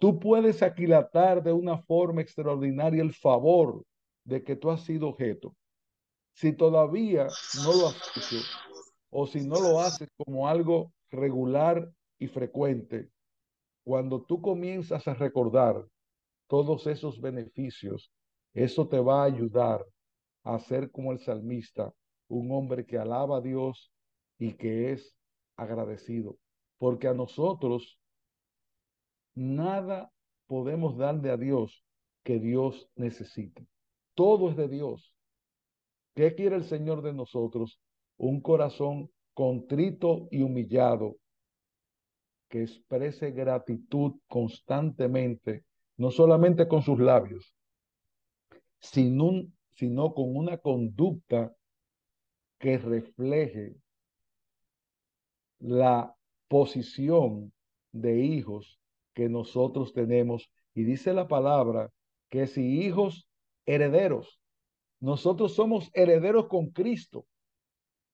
Tú 0.00 0.18
puedes 0.18 0.60
aquilatar 0.60 1.40
de 1.40 1.52
una 1.52 1.78
forma 1.78 2.20
extraordinaria 2.20 3.00
el 3.00 3.14
favor 3.14 3.84
de 4.24 4.42
que 4.42 4.56
tú 4.56 4.72
has 4.72 4.80
sido 4.80 5.10
objeto. 5.10 5.54
Si 6.34 6.52
todavía 6.52 7.28
no 7.64 7.72
lo 7.74 7.86
has 7.86 8.16
hecho 8.16 8.44
o 9.10 9.24
si 9.28 9.46
no 9.46 9.60
lo 9.60 9.78
haces 9.78 10.08
como 10.16 10.48
algo 10.48 10.92
regular 11.12 11.88
y 12.18 12.26
frecuente, 12.26 13.08
cuando 13.84 14.22
tú 14.22 14.40
comienzas 14.40 15.06
a 15.08 15.14
recordar 15.14 15.84
todos 16.46 16.86
esos 16.86 17.20
beneficios, 17.20 18.12
eso 18.52 18.88
te 18.88 18.98
va 18.98 19.22
a 19.22 19.26
ayudar 19.26 19.84
a 20.42 20.58
ser 20.58 20.90
como 20.90 21.12
el 21.12 21.20
salmista, 21.20 21.92
un 22.28 22.50
hombre 22.52 22.84
que 22.84 22.98
alaba 22.98 23.38
a 23.38 23.40
Dios 23.40 23.92
y 24.38 24.54
que 24.54 24.92
es 24.92 25.16
agradecido. 25.56 26.36
Porque 26.78 27.08
a 27.08 27.14
nosotros 27.14 27.98
nada 29.34 30.10
podemos 30.46 30.96
darle 30.96 31.30
a 31.30 31.36
Dios 31.36 31.84
que 32.24 32.38
Dios 32.38 32.88
necesite. 32.96 33.66
Todo 34.14 34.50
es 34.50 34.56
de 34.56 34.68
Dios. 34.68 35.14
¿Qué 36.14 36.34
quiere 36.34 36.56
el 36.56 36.64
Señor 36.64 37.02
de 37.02 37.12
nosotros? 37.12 37.80
Un 38.16 38.40
corazón 38.40 39.10
contrito 39.34 40.28
y 40.30 40.42
humillado 40.42 41.16
que 42.50 42.62
exprese 42.64 43.30
gratitud 43.30 44.16
constantemente, 44.28 45.64
no 45.96 46.10
solamente 46.10 46.68
con 46.68 46.82
sus 46.82 46.98
labios, 46.98 47.54
sino, 48.80 49.46
sino 49.70 50.12
con 50.12 50.36
una 50.36 50.58
conducta 50.58 51.54
que 52.58 52.76
refleje 52.76 53.76
la 55.60 56.14
posición 56.48 57.52
de 57.92 58.20
hijos 58.20 58.80
que 59.14 59.28
nosotros 59.28 59.92
tenemos. 59.92 60.50
Y 60.74 60.82
dice 60.82 61.12
la 61.12 61.28
palabra 61.28 61.92
que 62.28 62.46
si 62.46 62.82
hijos 62.82 63.28
herederos, 63.64 64.40
nosotros 64.98 65.54
somos 65.54 65.90
herederos 65.94 66.48
con 66.48 66.70
Cristo. 66.70 67.26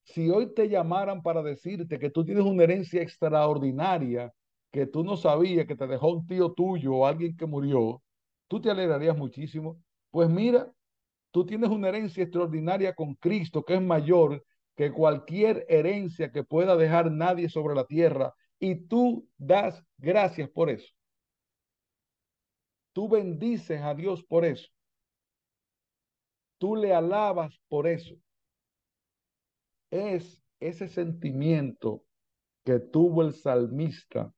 Si 0.06 0.30
hoy 0.30 0.54
te 0.54 0.68
llamaran 0.68 1.20
para 1.20 1.42
decirte 1.42 1.98
que 1.98 2.10
tú 2.10 2.24
tienes 2.24 2.44
una 2.44 2.62
herencia 2.62 3.02
extraordinaria, 3.02 4.32
que 4.70 4.86
tú 4.86 5.02
no 5.02 5.16
sabías 5.16 5.66
que 5.66 5.74
te 5.74 5.86
dejó 5.86 6.12
un 6.12 6.26
tío 6.26 6.52
tuyo 6.52 6.94
o 6.94 7.06
alguien 7.06 7.36
que 7.36 7.44
murió, 7.44 8.02
tú 8.46 8.60
te 8.60 8.70
alegrarías 8.70 9.16
muchísimo. 9.16 9.82
Pues 10.10 10.30
mira, 10.30 10.72
tú 11.32 11.44
tienes 11.44 11.70
una 11.70 11.88
herencia 11.88 12.22
extraordinaria 12.22 12.94
con 12.94 13.16
Cristo 13.16 13.64
que 13.64 13.74
es 13.74 13.82
mayor 13.82 14.44
que 14.76 14.92
cualquier 14.92 15.66
herencia 15.68 16.30
que 16.30 16.44
pueda 16.44 16.76
dejar 16.76 17.10
nadie 17.10 17.48
sobre 17.48 17.74
la 17.74 17.84
tierra 17.84 18.32
y 18.60 18.76
tú 18.86 19.28
das 19.36 19.82
gracias 19.98 20.48
por 20.50 20.70
eso. 20.70 20.92
Tú 22.92 23.08
bendices 23.08 23.80
a 23.82 23.94
Dios 23.94 24.22
por 24.22 24.44
eso. 24.44 24.68
Tú 26.58 26.76
le 26.76 26.94
alabas 26.94 27.58
por 27.68 27.88
eso. 27.88 28.14
Es 29.96 30.42
ese 30.60 30.88
sentimiento 30.88 32.04
que 32.64 32.78
tuvo 32.78 33.22
el 33.22 33.32
salmista 33.32 34.30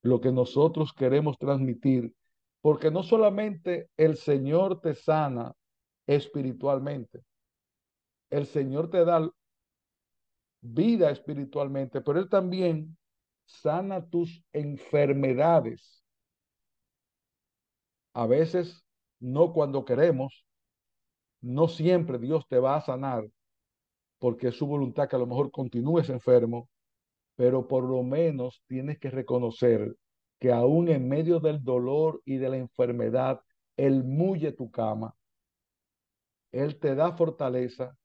lo 0.00 0.20
que 0.22 0.32
nosotros 0.32 0.94
queremos 0.94 1.36
transmitir, 1.38 2.14
porque 2.62 2.90
no 2.90 3.02
solamente 3.02 3.90
el 3.98 4.16
Señor 4.16 4.80
te 4.80 4.94
sana 4.94 5.54
espiritualmente, 6.06 7.22
el 8.30 8.46
Señor 8.46 8.90
te 8.90 9.04
da 9.04 9.30
vida 10.62 11.10
espiritualmente, 11.10 12.00
pero 12.00 12.18
Él 12.18 12.28
también 12.30 12.96
sana 13.44 14.08
tus 14.08 14.42
enfermedades. 14.54 16.02
A 18.14 18.26
veces, 18.26 18.82
no 19.20 19.52
cuando 19.52 19.84
queremos, 19.84 20.46
no 21.42 21.68
siempre 21.68 22.18
Dios 22.18 22.46
te 22.48 22.58
va 22.58 22.76
a 22.76 22.80
sanar, 22.80 23.28
porque 24.24 24.48
es 24.48 24.56
su 24.56 24.66
voluntad 24.66 25.06
que 25.06 25.16
a 25.16 25.18
lo 25.18 25.26
mejor 25.26 25.50
continúes 25.50 26.08
enfermo, 26.08 26.70
pero 27.36 27.68
por 27.68 27.84
lo 27.84 28.02
menos 28.02 28.62
tienes 28.66 28.98
que 28.98 29.10
reconocer 29.10 29.94
que 30.40 30.50
aún 30.50 30.88
en 30.88 31.06
medio 31.06 31.40
del 31.40 31.62
dolor 31.62 32.22
y 32.24 32.38
de 32.38 32.48
la 32.48 32.56
enfermedad, 32.56 33.42
Él 33.76 34.02
mulle 34.02 34.52
tu 34.52 34.70
cama, 34.70 35.14
Él 36.52 36.78
te 36.78 36.94
da 36.94 37.14
fortaleza 37.14 37.98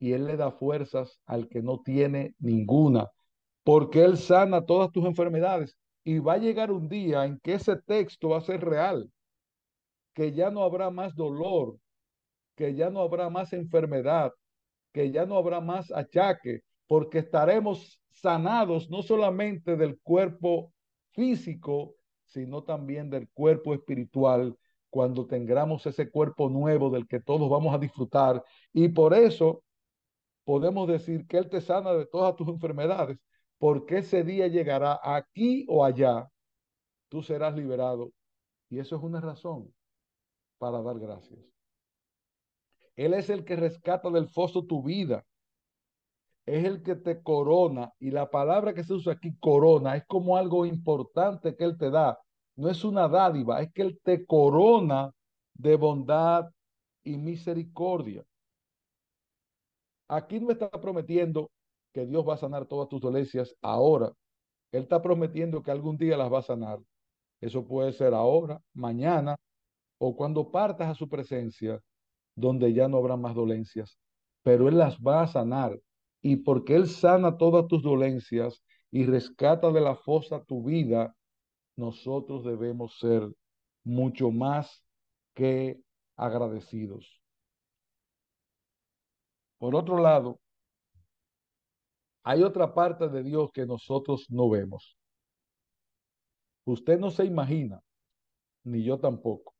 y 0.00 0.10
Él 0.10 0.26
le 0.26 0.36
da 0.36 0.50
fuerzas 0.50 1.20
al 1.24 1.48
que 1.48 1.62
no 1.62 1.82
tiene 1.82 2.34
ninguna, 2.40 3.06
porque 3.62 4.02
Él 4.02 4.18
sana 4.18 4.66
todas 4.66 4.90
tus 4.90 5.04
enfermedades. 5.04 5.76
Y 6.02 6.18
va 6.18 6.32
a 6.32 6.38
llegar 6.38 6.72
un 6.72 6.88
día 6.88 7.26
en 7.26 7.38
que 7.38 7.54
ese 7.54 7.76
texto 7.76 8.30
va 8.30 8.38
a 8.38 8.40
ser 8.40 8.60
real, 8.60 9.08
que 10.14 10.32
ya 10.32 10.50
no 10.50 10.64
habrá 10.64 10.90
más 10.90 11.14
dolor, 11.14 11.78
que 12.56 12.74
ya 12.74 12.90
no 12.90 13.02
habrá 13.02 13.30
más 13.30 13.52
enfermedad, 13.52 14.32
que 14.94 15.10
ya 15.10 15.26
no 15.26 15.36
habrá 15.36 15.60
más 15.60 15.90
achaque, 15.92 16.62
porque 16.86 17.18
estaremos 17.18 18.00
sanados 18.10 18.88
no 18.88 19.02
solamente 19.02 19.76
del 19.76 19.98
cuerpo 20.00 20.72
físico, 21.10 21.96
sino 22.24 22.62
también 22.62 23.10
del 23.10 23.28
cuerpo 23.30 23.74
espiritual, 23.74 24.56
cuando 24.90 25.26
tengamos 25.26 25.84
ese 25.86 26.08
cuerpo 26.08 26.48
nuevo 26.48 26.90
del 26.90 27.08
que 27.08 27.18
todos 27.20 27.50
vamos 27.50 27.74
a 27.74 27.78
disfrutar. 27.78 28.42
Y 28.72 28.88
por 28.88 29.12
eso 29.12 29.64
podemos 30.44 30.86
decir 30.86 31.26
que 31.26 31.38
Él 31.38 31.48
te 31.50 31.60
sana 31.60 31.92
de 31.92 32.06
todas 32.06 32.36
tus 32.36 32.48
enfermedades, 32.48 33.18
porque 33.58 33.98
ese 33.98 34.22
día 34.22 34.46
llegará 34.46 35.00
aquí 35.02 35.66
o 35.68 35.84
allá, 35.84 36.28
tú 37.08 37.20
serás 37.22 37.56
liberado. 37.56 38.12
Y 38.70 38.78
eso 38.78 38.94
es 38.96 39.02
una 39.02 39.20
razón 39.20 39.74
para 40.58 40.80
dar 40.82 41.00
gracias. 41.00 41.53
Él 42.96 43.14
es 43.14 43.30
el 43.30 43.44
que 43.44 43.56
rescata 43.56 44.10
del 44.10 44.28
foso 44.28 44.64
tu 44.64 44.82
vida. 44.82 45.24
Es 46.46 46.64
el 46.64 46.82
que 46.82 46.94
te 46.94 47.22
corona. 47.22 47.92
Y 47.98 48.10
la 48.10 48.30
palabra 48.30 48.74
que 48.74 48.84
se 48.84 48.94
usa 48.94 49.14
aquí, 49.14 49.36
corona, 49.38 49.96
es 49.96 50.04
como 50.06 50.36
algo 50.36 50.66
importante 50.66 51.56
que 51.56 51.64
Él 51.64 51.76
te 51.78 51.90
da. 51.90 52.18
No 52.56 52.68
es 52.68 52.84
una 52.84 53.08
dádiva, 53.08 53.62
es 53.62 53.72
que 53.72 53.82
Él 53.82 54.00
te 54.02 54.24
corona 54.26 55.10
de 55.54 55.76
bondad 55.76 56.50
y 57.02 57.16
misericordia. 57.16 58.24
Aquí 60.08 60.38
no 60.38 60.50
está 60.50 60.70
prometiendo 60.70 61.50
que 61.92 62.06
Dios 62.06 62.26
va 62.28 62.34
a 62.34 62.38
sanar 62.38 62.66
todas 62.66 62.88
tus 62.88 63.00
dolencias 63.00 63.56
ahora. 63.62 64.12
Él 64.72 64.82
está 64.82 65.00
prometiendo 65.00 65.62
que 65.62 65.70
algún 65.70 65.96
día 65.96 66.16
las 66.16 66.32
va 66.32 66.40
a 66.40 66.42
sanar. 66.42 66.78
Eso 67.40 67.64
puede 67.64 67.92
ser 67.92 68.14
ahora, 68.14 68.60
mañana 68.72 69.36
o 69.98 70.16
cuando 70.16 70.50
partas 70.50 70.88
a 70.88 70.94
su 70.94 71.08
presencia, 71.08 71.80
donde 72.34 72.72
ya 72.72 72.88
no 72.88 72.98
habrá 72.98 73.16
más 73.16 73.34
dolencias. 73.34 73.98
Pero 74.42 74.68
Él 74.68 74.78
las 74.78 74.98
va 74.98 75.22
a 75.22 75.26
sanar. 75.26 75.78
Y 76.20 76.36
porque 76.36 76.74
Él 76.74 76.88
sana 76.88 77.36
todas 77.36 77.66
tus 77.68 77.82
dolencias 77.82 78.62
y 78.90 79.04
rescata 79.04 79.70
de 79.70 79.80
la 79.80 79.96
fosa 79.96 80.44
tu 80.44 80.64
vida, 80.64 81.14
nosotros 81.76 82.44
debemos 82.44 82.98
ser 82.98 83.28
mucho 83.84 84.30
más 84.30 84.82
que 85.34 85.80
agradecidos. 86.16 87.20
Por 89.58 89.74
otro 89.74 89.98
lado, 89.98 90.40
hay 92.22 92.42
otra 92.42 92.72
parte 92.72 93.08
de 93.08 93.22
Dios 93.22 93.50
que 93.52 93.66
nosotros 93.66 94.26
no 94.30 94.48
vemos. 94.48 94.96
Usted 96.64 96.98
no 96.98 97.10
se 97.10 97.24
imagina, 97.24 97.80
ni 98.64 98.82
yo 98.82 98.98
tampoco, 98.98 99.53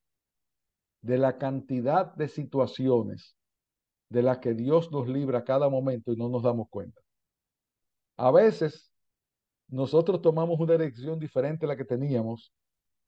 de 1.05 1.19
la 1.19 1.37
cantidad 1.37 2.15
de 2.15 2.29
situaciones 2.29 3.37
de 4.09 4.23
las 4.23 4.39
que 4.39 4.55
Dios 4.55 4.91
nos 4.91 5.07
libra 5.07 5.41
a 5.41 5.45
cada 5.45 5.69
momento 5.69 6.13
y 6.13 6.17
no 6.17 6.31
nos 6.31 6.43
damos 6.43 6.67
cuenta. 6.71 6.99
A 8.17 8.31
veces 8.31 8.91
nosotros 9.69 10.23
tomamos 10.23 10.59
una 10.59 10.73
dirección 10.73 11.19
diferente 11.19 11.67
a 11.67 11.69
la 11.69 11.77
que 11.77 11.85
teníamos 11.85 12.55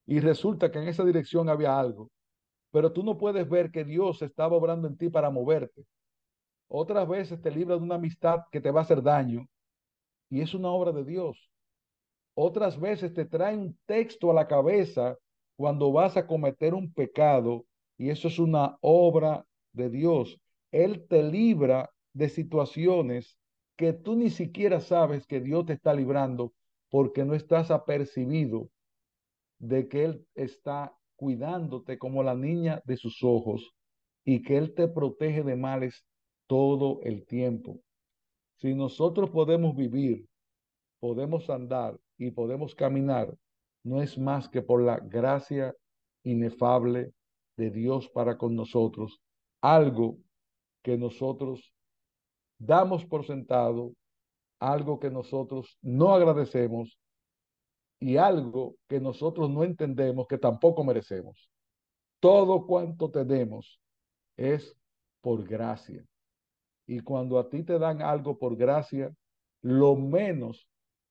y 0.05 0.21
resulta 0.21 0.71
que 0.71 0.79
en 0.79 0.89
esa 0.89 1.05
dirección 1.07 1.49
había 1.49 1.79
algo, 1.79 2.11
pero 2.71 2.93
tú 2.93 3.03
no 3.03 3.17
puedes 3.17 3.49
ver 3.49 3.71
que 3.71 3.83
Dios 3.83 4.21
estaba 4.21 4.57
obrando 4.57 4.89
en 4.89 4.99
ti 4.99 5.09
para 5.09 5.31
moverte. 5.31 5.87
Otras 6.69 7.09
veces 7.09 7.41
te 7.41 7.51
libra 7.51 7.77
de 7.77 7.83
una 7.83 7.95
amistad 7.95 8.41
que 8.53 8.61
te 8.61 8.71
va 8.71 8.81
a 8.81 8.83
hacer 8.83 9.03
daño 9.03 9.47
y 10.29 10.43
es 10.43 10.53
una 10.53 10.69
obra 10.69 10.93
de 10.93 11.05
Dios. 11.05 11.51
Otras 12.35 12.79
veces 12.79 13.15
te 13.15 13.25
trae 13.25 13.57
un 13.57 13.79
texto 13.87 14.31
a 14.31 14.35
la 14.35 14.47
cabeza 14.47 15.17
cuando 15.57 15.91
vas 15.93 16.19
a 16.19 16.27
cometer 16.27 16.75
un 16.75 16.93
pecado 16.93 17.65
y 17.99 18.11
eso 18.11 18.29
es 18.29 18.39
una 18.39 18.79
obra 18.81 19.47
de 19.73 19.91
Dios. 19.91 20.39
Él 20.71 21.07
te 21.09 21.23
libra 21.23 21.91
de 22.13 22.29
situaciones 22.29 23.39
que 23.77 23.93
tú 23.93 24.17
ni 24.17 24.31
siquiera 24.31 24.81
sabes 24.81 25.27
que 25.27 25.41
Dios 25.41 25.67
te 25.67 25.75
está 25.75 25.95
librando 25.95 26.55
porque 26.89 27.25
no 27.25 27.35
estás 27.35 27.71
apercibido 27.71 28.71
de 29.59 29.89
que 29.89 30.05
Él 30.05 30.27
está 30.35 30.97
cuidándote 31.17 31.99
como 31.99 32.23
la 32.23 32.35
niña 32.35 32.83
de 32.85 32.97
sus 32.97 33.23
ojos 33.23 33.75
y 34.25 34.43
que 34.43 34.57
Él 34.57 34.75
te 34.75 34.89
protege 34.89 35.43
de 35.43 35.57
males 35.57 36.05
todo 36.47 37.01
el 37.03 37.27
tiempo. 37.27 37.81
Si 38.57 38.75
nosotros 38.75 39.31
podemos 39.31 39.75
vivir 39.77 40.27
podemos 41.01 41.51
andar 41.51 41.99
y 42.19 42.31
podemos 42.31 42.75
caminar 42.75 43.35
no 43.85 44.03
es 44.03 44.19
más 44.19 44.49
que 44.49 44.63
por 44.63 44.83
la 44.83 44.99
gracia 44.99 45.75
inefable 46.25 47.13
de 47.57 47.71
Dios 47.71 48.09
para 48.09 48.37
con 48.37 48.55
nosotros, 48.55 49.21
algo 49.61 50.19
que 50.83 50.97
nosotros 50.97 51.73
damos 52.59 53.05
por 53.05 53.27
sentado, 53.27 53.93
algo 54.61 54.99
que 54.99 55.11
nosotros 55.11 55.79
no 55.83 56.15
agradecemos 56.15 56.99
y 57.99 58.17
algo 58.17 58.77
que 58.89 59.01
nosotros 59.01 59.51
no 59.51 59.65
entendemos 59.65 60.27
que 60.27 60.39
tampoco 60.39 60.85
merecemos. 60.85 61.51
Todo 62.21 62.67
cuanto 62.67 63.11
tenemos 63.11 63.81
es 64.37 64.77
por 65.21 65.45
gracia. 65.47 66.05
Y 66.87 67.01
cuando 67.01 67.39
a 67.39 67.49
ti 67.49 67.65
te 67.65 67.79
dan 67.79 68.01
algo 68.01 68.39
por 68.39 68.57
gracia, 68.57 69.15
lo 69.63 69.97
menos 69.97 70.69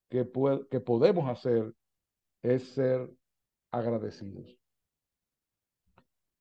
que, 0.09 0.29
que 0.69 0.79
podemos 0.79 1.29
hacer 1.29 1.73
es 2.41 2.69
ser 2.73 3.11
agradecidos. 3.71 4.57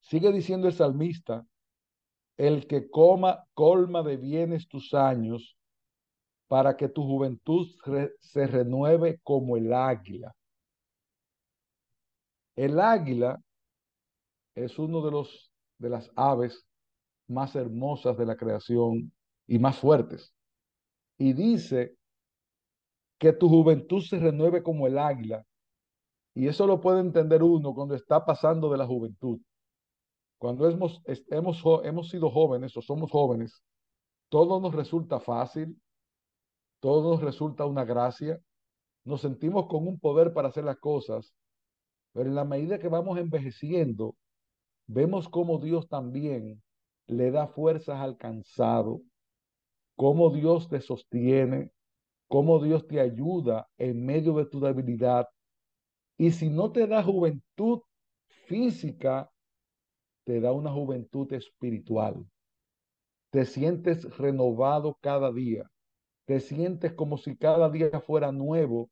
Sigue 0.04 0.30
diciendo 0.32 0.68
el 0.68 0.74
salmista, 0.74 1.46
el 2.36 2.66
que 2.66 2.90
coma, 2.90 3.44
colma 3.54 4.02
de 4.02 4.16
bienes 4.16 4.68
tus 4.68 4.92
años, 4.92 5.56
para 6.46 6.76
que 6.76 6.88
tu 6.88 7.02
juventud 7.02 7.66
se 8.20 8.46
renueve 8.46 9.18
como 9.22 9.56
el 9.56 9.72
águila. 9.72 10.34
El 12.54 12.78
águila 12.78 13.40
es 14.54 14.78
uno 14.78 15.02
de 15.04 15.10
los 15.10 15.50
de 15.78 15.88
las 15.88 16.10
aves 16.14 16.64
más 17.26 17.56
hermosas 17.56 18.16
de 18.16 18.26
la 18.26 18.36
creación 18.36 19.10
y 19.46 19.58
más 19.58 19.78
fuertes. 19.78 20.32
Y 21.16 21.32
dice 21.32 21.96
que 23.18 23.32
tu 23.32 23.48
juventud 23.48 24.02
se 24.02 24.18
renueve 24.18 24.62
como 24.62 24.86
el 24.86 24.98
águila. 24.98 25.44
Y 26.34 26.46
eso 26.46 26.66
lo 26.66 26.80
puede 26.80 27.00
entender 27.00 27.42
uno 27.42 27.74
cuando 27.74 27.94
está 27.94 28.24
pasando 28.24 28.70
de 28.70 28.78
la 28.78 28.86
juventud. 28.86 29.40
Cuando 30.38 30.68
hemos, 30.68 31.02
hemos, 31.30 31.62
hemos 31.84 32.08
sido 32.08 32.30
jóvenes 32.30 32.76
o 32.76 32.82
somos 32.82 33.10
jóvenes, 33.10 33.62
todo 34.28 34.60
nos 34.60 34.74
resulta 34.74 35.20
fácil, 35.20 35.80
todo 36.80 37.12
nos 37.12 37.22
resulta 37.22 37.64
una 37.66 37.84
gracia, 37.84 38.40
nos 39.04 39.20
sentimos 39.20 39.66
con 39.66 39.86
un 39.86 39.98
poder 39.98 40.32
para 40.32 40.48
hacer 40.48 40.64
las 40.64 40.78
cosas, 40.78 41.34
pero 42.12 42.28
en 42.28 42.34
la 42.34 42.44
medida 42.44 42.78
que 42.78 42.88
vamos 42.88 43.18
envejeciendo, 43.18 44.16
vemos 44.86 45.28
cómo 45.28 45.58
Dios 45.58 45.88
también 45.88 46.62
le 47.06 47.30
da 47.30 47.46
fuerzas 47.46 48.00
al 48.00 48.16
cansado, 48.16 49.00
cómo 49.96 50.30
Dios 50.30 50.68
te 50.68 50.80
sostiene, 50.80 51.72
cómo 52.28 52.62
Dios 52.62 52.86
te 52.86 53.00
ayuda 53.00 53.68
en 53.78 54.04
medio 54.04 54.34
de 54.34 54.46
tu 54.46 54.60
debilidad. 54.60 55.28
Y 56.16 56.30
si 56.30 56.48
no 56.48 56.72
te 56.72 56.86
da 56.86 57.02
juventud 57.02 57.80
física, 58.46 59.30
te 60.24 60.40
da 60.40 60.52
una 60.52 60.70
juventud 60.70 61.32
espiritual. 61.32 62.26
Te 63.30 63.44
sientes 63.44 64.04
renovado 64.16 64.96
cada 65.00 65.32
día. 65.32 65.70
Te 66.24 66.40
sientes 66.40 66.92
como 66.94 67.18
si 67.18 67.36
cada 67.36 67.68
día 67.70 68.00
fuera 68.00 68.32
nuevo 68.32 68.90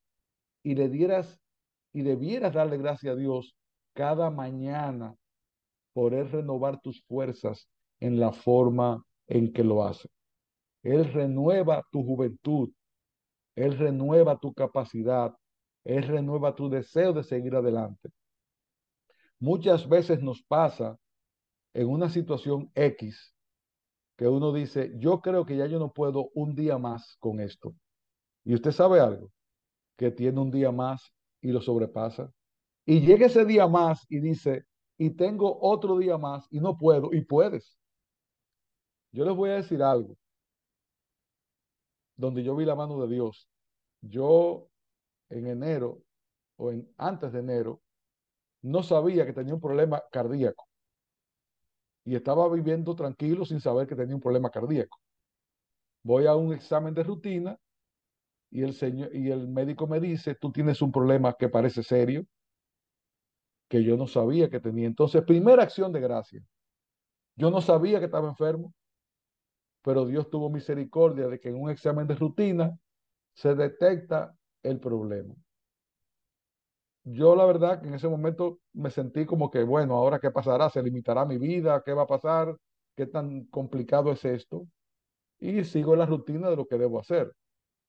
y 0.63 0.75
le 0.75 0.89
dieras 0.89 1.41
y 1.93 2.03
debieras 2.03 2.55
darle 2.55 2.79
gracias 2.79 3.15
a 3.15 3.17
Dios 3.17 3.57
cada 3.95 4.31
mañana 4.31 5.15
por 5.93 6.15
él 6.15 6.31
renovar 6.31 6.81
tus 6.81 7.03
fuerzas 7.05 7.69
en 8.01 8.19
la 8.19 8.33
forma 8.33 9.05
en 9.27 9.53
que 9.53 9.63
lo 9.63 9.85
hace. 9.85 10.09
Él 10.83 11.13
renueva 11.13 11.83
tu 11.91 12.03
juventud, 12.03 12.71
Él 13.55 13.79
renueva 13.79 14.39
tu 14.39 14.53
capacidad, 14.53 15.33
Él 15.85 16.03
renueva 16.05 16.55
tu 16.55 16.69
deseo 16.69 17.13
de 17.13 17.23
seguir 17.23 17.55
adelante. 17.55 18.11
Muchas 19.39 19.89
veces 19.89 20.23
nos 20.23 20.43
pasa 20.43 20.97
en 21.75 21.89
una 21.89 22.09
situación 22.09 22.71
X 22.75 23.35
que 24.17 24.29
uno 24.29 24.53
dice, 24.53 24.93
yo 24.99 25.21
creo 25.21 25.47
que 25.47 25.57
ya 25.57 25.67
yo 25.67 25.79
no 25.79 25.93
puedo 25.93 26.31
un 26.35 26.55
día 26.55 26.79
más 26.79 27.17
con 27.19 27.41
esto. 27.41 27.75
Y 28.45 28.55
usted 28.55 28.71
sabe 28.71 29.01
algo, 29.01 29.31
que 29.97 30.11
tiene 30.11 30.41
un 30.41 30.51
día 30.51 30.71
más 30.71 31.13
y 31.41 31.51
lo 31.51 31.61
sobrepasa. 31.61 32.31
Y 32.85 33.01
llega 33.01 33.27
ese 33.27 33.45
día 33.45 33.67
más 33.67 34.05
y 34.09 34.21
dice, 34.21 34.65
y 34.99 35.11
tengo 35.11 35.59
otro 35.61 35.99
día 35.99 36.19
más 36.19 36.47
y 36.51 36.61
no 36.61 36.77
puedo, 36.77 37.13
y 37.13 37.23
puedes. 37.23 37.77
Yo 39.13 39.25
les 39.25 39.35
voy 39.35 39.51
a 39.51 39.55
decir 39.55 39.83
algo, 39.83 40.17
donde 42.17 42.43
yo 42.43 42.55
vi 42.55 42.65
la 42.65 42.75
mano 42.75 43.01
de 43.01 43.15
Dios. 43.15 43.49
Yo 44.03 44.69
en 45.31 45.47
enero 45.47 46.03
o 46.57 46.71
en, 46.71 46.89
antes 46.97 47.33
de 47.33 47.41
enero 47.41 47.81
no 48.63 48.83
sabía 48.83 49.27
que 49.27 49.33
tenía 49.33 49.55
un 49.55 49.61
problema 49.61 50.03
cardíaco 50.11 50.67
y 52.05 52.17
estaba 52.17 52.49
viviendo 52.49 52.95
tranquilo 52.95 53.45
sin 53.45 53.61
saber 53.61 53.87
que 53.87 53.97
tenía 53.97 54.15
un 54.15 54.21
problema 54.21 54.51
cardíaco. 54.51 54.99
Voy 56.05 56.27
a 56.27 56.35
un 56.35 56.53
examen 56.53 56.95
de 56.95 57.05
rutina 57.05 57.59
y 58.51 58.63
el, 58.63 58.75
señor, 58.75 59.15
y 59.15 59.31
el 59.31 59.49
médico 59.49 59.87
me 59.87 60.01
dice, 60.01 60.35
tú 60.35 60.51
tienes 60.53 60.83
un 60.83 60.93
problema 60.93 61.35
que 61.39 61.49
parece 61.49 61.83
serio, 61.83 62.27
que 63.69 63.83
yo 63.83 63.97
no 63.97 64.07
sabía 64.07 64.51
que 64.51 64.61
tenía. 64.61 64.87
Entonces, 64.87 65.23
primera 65.23 65.63
acción 65.63 65.93
de 65.93 66.01
gracia. 66.01 66.45
Yo 67.37 67.51
no 67.51 67.61
sabía 67.63 67.99
que 67.99 68.07
estaba 68.07 68.29
enfermo, 68.29 68.75
pero 69.83 70.05
Dios 70.05 70.29
tuvo 70.29 70.51
misericordia 70.51 71.29
de 71.29 71.41
que 71.41 71.49
en 71.49 71.61
un 71.61 71.71
examen 71.71 72.07
de 72.07 72.15
rutina 72.15 72.79
se 73.35 73.55
detecta 73.55 74.37
el 74.63 74.79
problema. 74.79 75.35
Yo 77.05 77.35
la 77.35 77.45
verdad 77.45 77.81
que 77.81 77.89
en 77.89 77.95
ese 77.95 78.09
momento 78.09 78.61
me 78.73 78.91
sentí 78.91 79.27
como 79.27 79.51
que, 79.51 79.65
bueno, 79.65 79.95
ahora 79.97 80.21
qué 80.21 80.31
pasará, 80.31 80.71
se 80.71 80.83
limitará 80.83 81.25
mi 81.25 81.37
vida, 81.39 81.83
qué 81.85 81.93
va 81.93 82.03
a 82.03 82.07
pasar, 82.07 82.57
qué 82.97 83.07
tan 83.07 83.47
complicado 83.47 84.13
es 84.13 84.25
esto. 84.25 84.67
Y 85.41 85.65
sigo 85.65 85.97
la 85.97 86.07
rutina 86.07 86.49
de 86.51 86.57
lo 86.57 86.67
que 86.67 86.79
debo 86.79 87.01
hacer. 87.01 87.33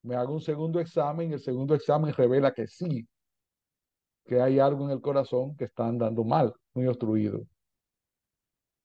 Me 0.04 0.15
hago 0.15 0.34
un 0.34 0.41
segundo 0.41 0.80
examen 0.80 1.30
y 1.30 1.34
el 1.34 1.39
segundo 1.39 1.76
examen 1.76 2.13
revela 2.13 2.54
que 2.54 2.67
sí, 2.67 3.08
que 4.26 4.41
hay 4.41 4.60
algo 4.60 4.86
en 4.86 4.91
el 4.91 5.02
corazón 5.02 5.56
que 5.56 5.65
está 5.65 5.88
andando 5.88 6.23
mal, 6.23 6.54
muy 6.73 6.88
obstruido. 6.88 7.45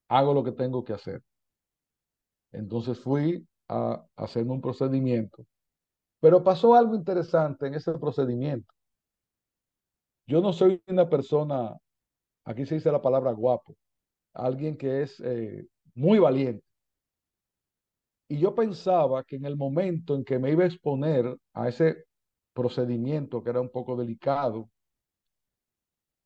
Hago 0.09 0.33
lo 0.33 0.43
que 0.43 0.51
tengo 0.51 0.83
que 0.83 0.93
hacer. 0.93 1.23
Entonces 2.51 2.99
fui 2.99 3.47
a 3.67 4.03
hacerme 4.15 4.53
un 4.53 4.61
procedimiento. 4.61 5.45
Pero 6.19 6.43
pasó 6.43 6.75
algo 6.75 6.95
interesante 6.95 7.67
en 7.67 7.75
ese 7.75 7.93
procedimiento. 7.93 8.73
Yo 10.29 10.41
no 10.41 10.53
soy 10.53 10.79
una 10.85 11.09
persona, 11.09 11.75
aquí 12.45 12.63
se 12.63 12.75
dice 12.75 12.91
la 12.91 13.01
palabra 13.01 13.31
guapo, 13.31 13.75
alguien 14.35 14.77
que 14.77 15.01
es 15.01 15.19
eh, 15.21 15.67
muy 15.95 16.19
valiente. 16.19 16.63
Y 18.27 18.37
yo 18.37 18.53
pensaba 18.53 19.23
que 19.23 19.37
en 19.37 19.45
el 19.45 19.57
momento 19.57 20.13
en 20.13 20.23
que 20.23 20.37
me 20.37 20.51
iba 20.51 20.65
a 20.65 20.67
exponer 20.67 21.35
a 21.53 21.67
ese 21.67 22.05
procedimiento 22.53 23.43
que 23.43 23.49
era 23.49 23.59
un 23.59 23.71
poco 23.71 23.95
delicado, 23.95 24.69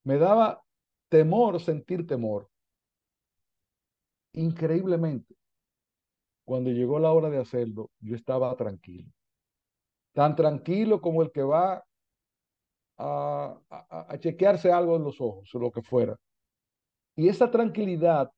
me 0.03 0.17
daba 0.17 0.61
temor 1.07 1.61
sentir 1.61 2.05
temor. 2.05 2.49
Increíblemente, 4.33 5.33
cuando 6.43 6.71
llegó 6.71 6.99
la 6.99 7.13
hora 7.13 7.29
de 7.29 7.37
hacerlo, 7.37 7.89
yo 8.01 8.17
estaba 8.17 8.53
tranquilo. 8.57 9.09
Tan 10.11 10.35
tranquilo 10.35 10.99
como 10.99 11.21
el 11.21 11.31
que 11.31 11.43
va 11.43 11.85
a, 12.97 14.17
chequearse 14.19 14.71
algo 14.71 14.95
en 14.95 15.03
los 15.03 15.19
ojos 15.19 15.53
o 15.53 15.59
lo 15.59 15.71
que 15.71 15.81
fuera. 15.81 16.15
Y 17.15 17.27
esa 17.29 17.51
tranquilidad 17.51 18.31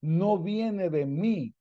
no 0.00 0.38
viene 0.38 0.90
de 0.90 1.06
mí. 1.06 1.54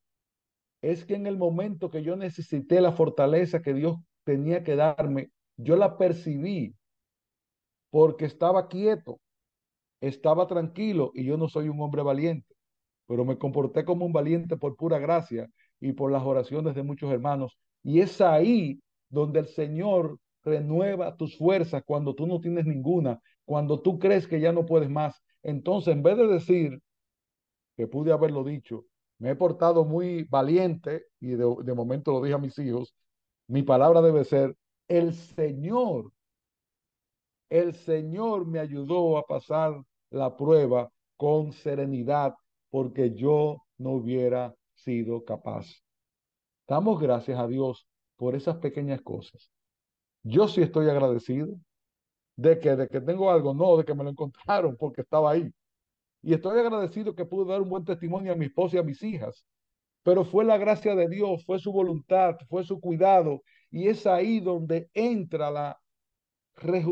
Es 0.82 1.06
que 1.06 1.15
en 1.15 1.28
el 1.28 1.38
momento 1.38 1.89
que 1.89 2.04
yo 2.04 2.15
necesité 2.15 2.82
la 2.82 2.91
fortaleza 2.91 3.62
que 3.62 3.73
Dios 3.73 3.97
tenía 4.23 4.63
que 4.63 4.75
darme, 4.75 5.32
yo 5.57 5.76
la 5.76 5.97
percibí 5.97 6.76
porque 7.89 8.26
estaba 8.26 8.68
quieto, 8.68 9.20
estaba 10.01 10.47
tranquilo 10.47 11.11
y 11.13 11.26
yo 11.26 11.38
no 11.38 11.47
soy 11.47 11.70
un 11.70 11.82
hombre 11.82 12.03
valiente, 12.03 12.53
pero 13.07 13.26
me 13.26 13.38
comporté 13.38 13.86
como 13.86 14.05
un 14.05 14.13
valiente 14.13 14.57
por 14.57 14.76
pura 14.76 14.99
gracia 14.99 15.49
y 15.80 15.93
por 15.93 16.11
las 16.11 16.24
oraciones 16.24 16.76
de 16.76 16.84
muchos 16.84 17.11
hermanos. 17.11 17.57
Y 17.84 18.01
es 18.01 18.20
ahí 18.22 18.82
donde 19.09 19.39
el 19.39 19.47
Señor 19.47 20.20
renueva 20.46 21.18
tus 21.18 21.38
fuerzas 21.38 21.84
cuando 21.86 22.16
tú 22.16 22.28
no 22.28 22.39
tienes 22.39 22.66
ninguna, 22.66 23.20
cuando 23.43 23.82
tú 23.82 24.00
crees 24.00 24.28
que 24.28 24.39
ya 24.39 24.52
no 24.54 24.66
puedes 24.66 24.89
más. 24.89 25.22
Entonces, 25.43 25.93
en 25.93 26.04
vez 26.04 26.18
de 26.18 26.28
decir 26.28 26.80
que 27.76 27.88
pude 27.88 28.12
haberlo 28.14 28.43
dicho, 28.43 28.86
me 29.20 29.32
he 29.32 29.36
portado 29.36 29.86
muy 29.86 30.24
valiente 30.24 31.06
y 31.20 31.30
de, 31.32 31.56
de 31.64 31.74
momento 31.74 32.12
lo 32.12 32.22
dije 32.22 32.36
a 32.36 32.39
mis 32.39 32.58
hijos, 32.60 32.96
mi 33.48 33.64
palabra 33.64 34.02
debe 34.02 34.24
ser, 34.24 34.56
el 34.88 35.14
Señor 35.14 36.12
el 37.50 37.74
Señor 37.74 38.46
me 38.46 38.60
ayudó 38.60 39.18
a 39.18 39.24
pasar 39.24 39.82
la 40.10 40.36
prueba 40.36 40.91
con 41.18 41.54
serenidad 41.54 42.36
porque 42.70 43.14
yo 43.14 43.64
no 43.78 43.91
hubiera 43.91 44.54
sido 44.74 45.24
capaz. 45.24 45.68
Damos 46.68 47.00
gracias 47.00 47.39
a 47.39 47.48
Dios 47.48 47.88
por 48.18 48.36
esas 48.36 48.58
pequeñas 48.58 49.02
cosas. 49.02 49.52
Yo 50.28 50.47
sí 50.47 50.61
estoy 50.63 50.89
agradecido 50.89 51.55
de 52.36 52.59
que, 52.59 52.76
de 52.76 52.88
que 52.88 52.99
tengo 53.01 53.32
algo, 53.32 53.53
no, 53.53 53.78
de 53.78 53.86
que 53.86 53.93
me 53.93 54.03
lo 54.03 54.09
encontraron 54.09 54.76
porque 54.78 55.01
estaba 55.01 55.32
ahí. 55.32 55.51
Y 56.23 56.34
estoy 56.34 56.59
agradecido 56.59 57.15
que 57.15 57.26
pude 57.26 57.51
dar 57.51 57.61
un 57.61 57.69
buen 57.69 57.86
testimonio 57.86 58.34
a 58.34 58.36
mi 58.36 58.45
esposa 58.45 58.78
y 58.78 58.80
a 58.80 58.84
mis 58.84 59.03
hijas. 59.03 59.45
Pero 60.03 60.26
fue 60.26 60.43
la 60.43 60.57
gracia 60.57 60.95
de 60.95 61.07
Dios, 61.09 61.45
fue 61.45 61.59
su 61.59 61.71
voluntad, 61.71 62.38
fue 62.49 62.63
su 62.63 62.80
cuidado. 62.82 63.43
Y 63.69 63.88
es 63.88 64.07
ahí 64.07 64.39
donde 64.39 64.89
entra 64.95 65.51
la, 65.51 65.80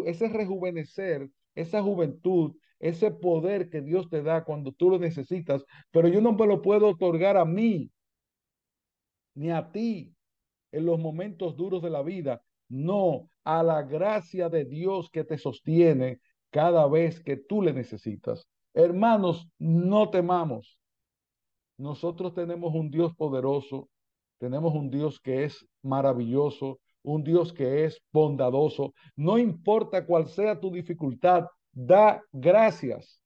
ese 0.06 0.30
rejuvenecer, 0.30 1.28
esa 1.56 1.82
juventud, 1.82 2.56
ese 2.78 3.10
poder 3.10 3.70
que 3.70 3.82
Dios 3.82 4.10
te 4.10 4.22
da 4.22 4.44
cuando 4.44 4.74
tú 4.74 4.92
lo 4.92 5.00
necesitas. 5.00 5.66
Pero 5.90 6.08
yo 6.08 6.22
no 6.22 6.34
me 6.34 6.46
lo 6.46 6.62
puedo 6.62 6.88
otorgar 6.90 7.38
a 7.38 7.46
mí, 7.46 7.92
ni 9.36 9.50
a 9.52 9.72
ti, 9.72 10.16
en 10.72 10.86
los 10.86 11.00
momentos 11.00 11.56
duros 11.58 11.82
de 11.82 11.90
la 11.90 12.04
vida. 12.04 12.44
No, 12.74 13.30
a 13.44 13.62
la 13.62 13.84
gracia 13.84 14.50
de 14.50 14.66
Dios 14.66 15.08
que 15.12 15.24
te 15.24 15.38
sostiene 15.38 16.20
cada 16.50 16.88
vez 16.88 17.20
que 17.20 17.38
tú 17.38 17.62
le 17.62 17.72
necesitas. 17.72 18.48
Hermanos, 18.74 19.48
no 19.60 20.10
temamos. 20.10 20.80
Nosotros 21.78 22.34
tenemos 22.34 22.74
un 22.74 22.90
Dios 22.90 23.14
poderoso, 23.16 23.90
tenemos 24.40 24.74
un 24.74 24.90
Dios 24.90 25.20
que 25.20 25.44
es 25.44 25.64
maravilloso, 25.84 26.80
un 27.04 27.24
Dios 27.24 27.54
que 27.54 27.86
es 27.86 28.02
bondadoso. 28.12 28.96
No 29.16 29.38
importa 29.38 30.04
cuál 30.08 30.28
sea 30.28 30.60
tu 30.60 30.72
dificultad, 30.72 31.46
da 31.72 32.24
gracias. 32.32 33.22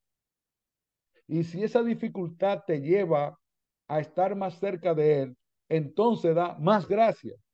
Y 1.25 1.45
si 1.45 1.63
esa 1.63 1.81
dificultad 1.83 2.63
te 2.67 2.81
lleva 2.81 3.39
a 3.87 3.99
estar 4.01 4.35
más 4.35 4.59
cerca 4.59 4.93
de 4.93 5.21
Él, 5.21 5.37
entonces 5.69 6.35
da 6.35 6.57
más 6.59 6.85
gracias. 6.85 7.46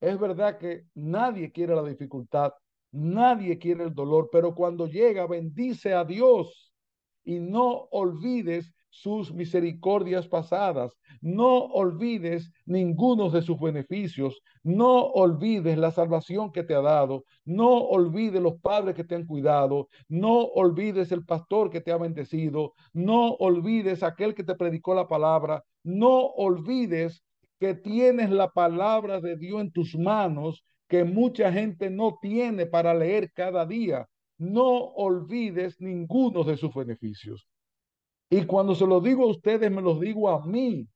Es 0.00 0.18
verdad 0.18 0.58
que 0.58 0.84
nadie 0.94 1.50
quiere 1.52 1.74
la 1.74 1.82
dificultad, 1.82 2.52
nadie 2.92 3.58
quiere 3.58 3.84
el 3.84 3.94
dolor, 3.94 4.28
pero 4.30 4.54
cuando 4.54 4.86
llega, 4.86 5.26
bendice 5.26 5.94
a 5.94 6.04
Dios 6.04 6.72
y 7.24 7.40
no 7.40 7.88
olvides 7.90 8.72
sus 8.96 9.32
misericordias 9.32 10.26
pasadas. 10.26 10.96
No 11.20 11.64
olvides 11.66 12.50
ninguno 12.64 13.28
de 13.30 13.42
sus 13.42 13.58
beneficios. 13.60 14.40
No 14.62 15.04
olvides 15.06 15.76
la 15.76 15.90
salvación 15.90 16.50
que 16.50 16.62
te 16.62 16.74
ha 16.74 16.80
dado. 16.80 17.24
No 17.44 17.76
olvides 17.76 18.40
los 18.40 18.58
padres 18.60 18.94
que 18.94 19.04
te 19.04 19.14
han 19.14 19.26
cuidado. 19.26 19.88
No 20.08 20.38
olvides 20.44 21.12
el 21.12 21.24
pastor 21.24 21.68
que 21.68 21.82
te 21.82 21.92
ha 21.92 21.98
bendecido. 21.98 22.72
No 22.94 23.32
olvides 23.34 24.02
aquel 24.02 24.34
que 24.34 24.44
te 24.44 24.54
predicó 24.54 24.94
la 24.94 25.08
palabra. 25.08 25.62
No 25.82 26.18
olvides 26.18 27.22
que 27.58 27.74
tienes 27.74 28.30
la 28.30 28.50
palabra 28.50 29.20
de 29.20 29.36
Dios 29.36 29.60
en 29.60 29.72
tus 29.72 29.96
manos 29.96 30.64
que 30.88 31.04
mucha 31.04 31.52
gente 31.52 31.90
no 31.90 32.18
tiene 32.20 32.66
para 32.66 32.94
leer 32.94 33.32
cada 33.32 33.66
día. 33.66 34.08
No 34.38 34.68
olvides 34.68 35.80
ninguno 35.80 36.44
de 36.44 36.56
sus 36.56 36.74
beneficios. 36.74 37.48
Y 38.30 38.44
cuando 38.44 38.74
se 38.74 38.86
lo 38.86 39.00
digo 39.00 39.24
a 39.24 39.30
ustedes, 39.30 39.70
me 39.70 39.82
los 39.82 40.00
digo 40.00 40.28
a 40.28 40.44
mí, 40.44 40.88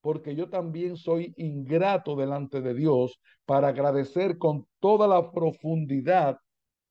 porque 0.00 0.34
yo 0.34 0.48
también 0.48 0.96
soy 0.96 1.32
ingrato 1.36 2.16
delante 2.16 2.60
de 2.60 2.74
Dios 2.74 3.20
para 3.44 3.68
agradecer 3.68 4.38
con 4.38 4.66
toda 4.80 5.06
la 5.06 5.30
profundidad 5.30 6.38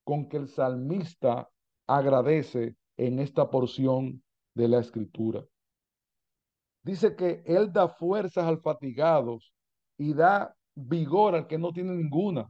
con 0.03 0.27
que 0.27 0.37
el 0.37 0.47
salmista 0.47 1.49
agradece 1.87 2.75
en 2.97 3.19
esta 3.19 3.49
porción 3.49 4.23
de 4.55 4.67
la 4.67 4.79
escritura. 4.79 5.43
Dice 6.83 7.15
que 7.15 7.43
Él 7.45 7.71
da 7.71 7.89
fuerzas 7.89 8.45
al 8.45 8.61
fatigados 8.61 9.53
y 9.97 10.13
da 10.13 10.55
vigor 10.75 11.35
al 11.35 11.47
que 11.47 11.57
no 11.57 11.71
tiene 11.73 11.93
ninguna. 11.93 12.49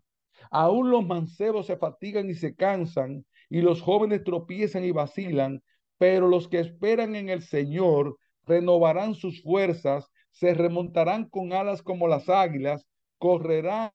Aún 0.51 0.91
los 0.91 1.05
mancebos 1.05 1.65
se 1.65 1.77
fatigan 1.77 2.29
y 2.29 2.35
se 2.35 2.55
cansan, 2.55 3.25
y 3.49 3.61
los 3.61 3.81
jóvenes 3.81 4.23
tropiezan 4.23 4.83
y 4.83 4.91
vacilan, 4.91 5.61
pero 5.97 6.27
los 6.27 6.47
que 6.47 6.59
esperan 6.59 7.15
en 7.15 7.29
el 7.29 7.41
Señor 7.41 8.17
renovarán 8.45 9.15
sus 9.15 9.41
fuerzas, 9.43 10.09
se 10.31 10.53
remontarán 10.53 11.29
con 11.29 11.51
alas 11.51 11.81
como 11.81 12.07
las 12.07 12.29
águilas, 12.29 12.87
correrán 13.17 13.91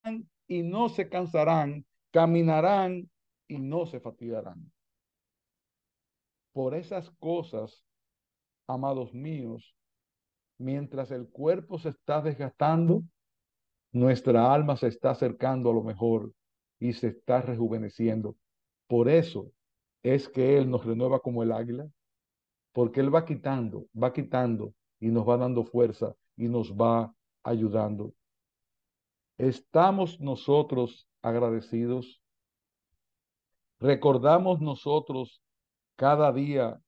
y 0.46 0.62
no 0.62 0.88
se 0.88 1.08
cansarán, 1.08 1.86
caminarán 2.10 3.10
y 3.48 3.58
no 3.58 3.86
se 3.86 4.00
fatigarán. 4.00 4.70
Por 6.52 6.74
esas 6.74 7.10
cosas, 7.18 7.84
amados 8.66 9.14
míos, 9.14 9.74
mientras 10.58 11.10
el 11.10 11.28
cuerpo 11.28 11.78
se 11.78 11.90
está 11.90 12.20
desgastando, 12.20 13.02
nuestra 13.92 14.52
alma 14.52 14.76
se 14.76 14.88
está 14.88 15.10
acercando 15.10 15.70
a 15.70 15.74
lo 15.74 15.82
mejor 15.82 16.32
y 16.78 16.92
se 16.92 17.08
está 17.08 17.40
rejuveneciendo. 17.40 18.36
Por 18.86 19.08
eso 19.08 19.50
es 20.02 20.28
que 20.28 20.58
Él 20.58 20.70
nos 20.70 20.84
renueva 20.84 21.20
como 21.20 21.42
el 21.42 21.52
águila, 21.52 21.88
porque 22.72 23.00
Él 23.00 23.14
va 23.14 23.24
quitando, 23.24 23.86
va 24.00 24.12
quitando 24.12 24.74
y 25.00 25.08
nos 25.08 25.28
va 25.28 25.36
dando 25.36 25.64
fuerza 25.64 26.14
y 26.36 26.48
nos 26.48 26.72
va 26.72 27.14
ayudando. 27.42 28.12
¿Estamos 29.38 30.20
nosotros 30.20 31.08
agradecidos? 31.22 32.20
¿Recordamos 33.80 34.60
nosotros 34.60 35.40
cada 35.96 36.32
día 36.32 36.80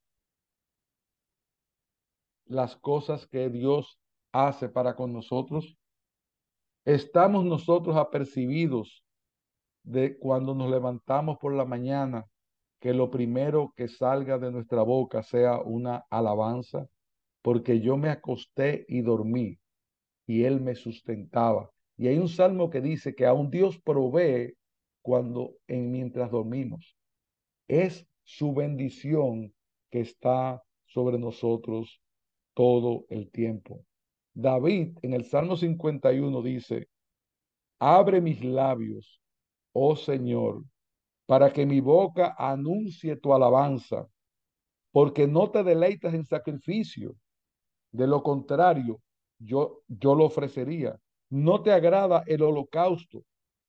las 2.47 2.77
cosas 2.77 3.27
que 3.27 3.51
Dios 3.51 3.99
hace 4.33 4.69
para 4.69 4.97
con 4.97 5.13
nosotros? 5.13 5.77
¿Estamos 6.85 7.45
nosotros 7.45 7.97
apercibidos 7.97 9.05
de 9.83 10.19
cuando 10.19 10.55
nos 10.55 10.71
levantamos 10.71 11.39
por 11.39 11.55
la 11.55 11.65
mañana 11.65 12.27
que 12.81 12.93
lo 12.93 13.11
primero 13.11 13.73
que 13.77 13.89
salga 13.89 14.39
de 14.39 14.53
nuestra 14.53 14.83
boca 14.83 15.23
sea 15.23 15.61
una 15.61 16.05
alabanza, 16.11 16.87
porque 17.43 17.81
yo 17.81 17.97
me 17.97 18.11
acosté 18.11 18.85
y 18.89 19.01
dormí 19.01 19.59
y 20.27 20.45
Él 20.45 20.61
me 20.61 20.75
sustentaba. 20.75 21.71
Y 21.97 22.09
hay 22.09 22.19
un 22.19 22.29
salmo 22.29 22.69
que 22.69 22.81
dice 22.81 23.15
que 23.15 23.27
aún 23.27 23.51
Dios 23.51 23.81
provee 23.81 24.55
cuando 25.03 25.55
en 25.67 25.91
mientras 25.91 26.31
dormimos. 26.31 26.97
Es 27.69 28.07
su 28.25 28.53
bendición 28.53 29.55
que 29.91 30.01
está 30.01 30.63
sobre 30.87 31.19
nosotros 31.19 32.03
todo 32.57 33.05
el 33.11 33.31
tiempo. 33.31 33.85
David 34.33 34.97
en 35.03 35.13
el 35.13 35.27
Salmo 35.27 35.59
51 35.59 36.41
dice, 36.41 36.89
abre 37.79 38.23
mis 38.23 38.43
labios, 38.43 39.21
oh 39.73 39.95
Señor, 39.95 40.65
para 41.27 41.53
que 41.53 41.67
mi 41.67 41.81
boca 41.81 42.35
anuncie 42.39 43.17
tu 43.17 43.35
alabanza, 43.35 44.09
porque 44.91 45.27
no 45.27 45.51
te 45.51 45.63
deleitas 45.63 46.15
en 46.15 46.25
sacrificio. 46.25 47.15
De 47.93 48.07
lo 48.07 48.23
contrario, 48.23 49.03
yo, 49.39 49.83
yo 49.87 50.15
lo 50.15 50.25
ofrecería. 50.25 50.99
No 51.29 51.63
te 51.63 51.73
agrada 51.73 52.23
el 52.27 52.43
holocausto. 52.43 53.23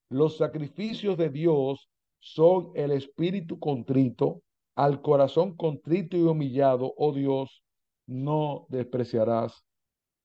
Los 0.09 0.37
sacrificios 0.37 1.17
de 1.17 1.29
Dios 1.29 1.89
son 2.19 2.71
el 2.75 2.91
espíritu 2.91 3.59
contrito, 3.59 4.43
al 4.75 5.01
corazón 5.01 5.57
contrito 5.57 6.15
y 6.15 6.21
humillado, 6.21 6.93
oh 6.95 7.11
Dios, 7.11 7.63
no 8.07 8.65
despreciarás 8.69 9.63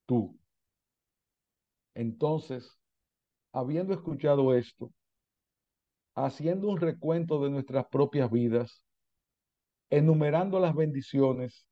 tú. 0.07 0.39
Entonces, 1.95 2.79
habiendo 3.53 3.93
escuchado 3.93 4.55
esto, 4.55 4.93
haciendo 6.15 6.69
un 6.69 6.79
recuento 6.79 7.43
de 7.43 7.51
nuestras 7.51 7.87
propias 7.87 8.31
vidas, 8.31 8.85
enumerando 9.91 10.59
las 10.59 10.75
bendiciones, 10.75 11.67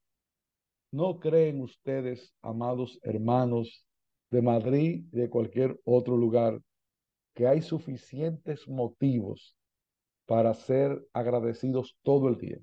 ¿no 0.93 1.21
creen 1.21 1.63
ustedes, 1.63 2.35
amados 2.43 2.99
hermanos 3.03 3.87
de 4.31 4.43
Madrid 4.43 5.05
y 5.13 5.17
de 5.17 5.31
cualquier 5.31 5.81
otro 5.85 6.17
lugar, 6.17 6.61
que 7.35 7.47
hay 7.47 7.63
suficientes 7.63 8.69
motivos 8.69 9.57
para 10.27 10.53
ser 10.55 11.07
agradecidos 11.13 11.97
todo 12.03 12.29
el 12.29 12.37
día? 12.37 12.59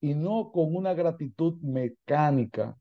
Y 0.00 0.14
no 0.14 0.52
con 0.52 0.74
una 0.76 0.94
gratitud 0.94 1.60
mecánica, 1.62 2.78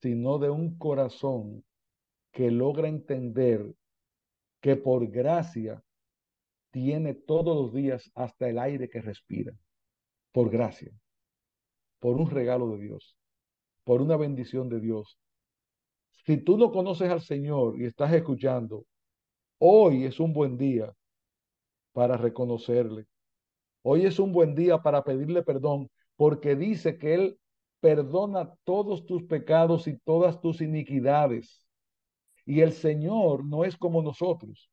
sino 0.00 0.38
de 0.38 0.50
un 0.50 0.78
corazón 0.78 1.64
que 2.32 2.50
logra 2.50 2.88
entender 2.88 3.74
que 4.60 4.76
por 4.76 5.08
gracia 5.08 5.82
tiene 6.70 7.14
todos 7.14 7.54
los 7.54 7.72
días 7.72 8.10
hasta 8.14 8.48
el 8.48 8.58
aire 8.58 8.88
que 8.88 9.02
respira, 9.02 9.52
por 10.32 10.50
gracia, 10.50 10.92
por 12.00 12.16
un 12.16 12.30
regalo 12.30 12.70
de 12.70 12.78
Dios, 12.78 13.16
por 13.84 14.00
una 14.00 14.16
bendición 14.16 14.68
de 14.68 14.80
Dios. 14.80 15.18
Si 16.24 16.38
tú 16.38 16.56
no 16.56 16.72
conoces 16.72 17.10
al 17.10 17.20
Señor 17.20 17.78
y 17.78 17.84
estás 17.84 18.12
escuchando, 18.12 18.86
hoy 19.58 20.04
es 20.04 20.18
un 20.18 20.32
buen 20.32 20.56
día 20.56 20.92
para 21.92 22.16
reconocerle. 22.16 23.06
Hoy 23.82 24.06
es 24.06 24.18
un 24.18 24.32
buen 24.32 24.54
día 24.54 24.78
para 24.78 25.04
pedirle 25.04 25.42
perdón, 25.42 25.90
porque 26.22 26.54
dice 26.54 26.98
que 26.98 27.14
Él 27.14 27.40
perdona 27.80 28.54
todos 28.62 29.06
tus 29.06 29.24
pecados 29.24 29.88
y 29.88 29.98
todas 29.98 30.40
tus 30.40 30.60
iniquidades. 30.60 31.66
Y 32.46 32.60
el 32.60 32.74
Señor 32.74 33.44
no 33.44 33.64
es 33.64 33.76
como 33.76 34.02
nosotros. 34.02 34.70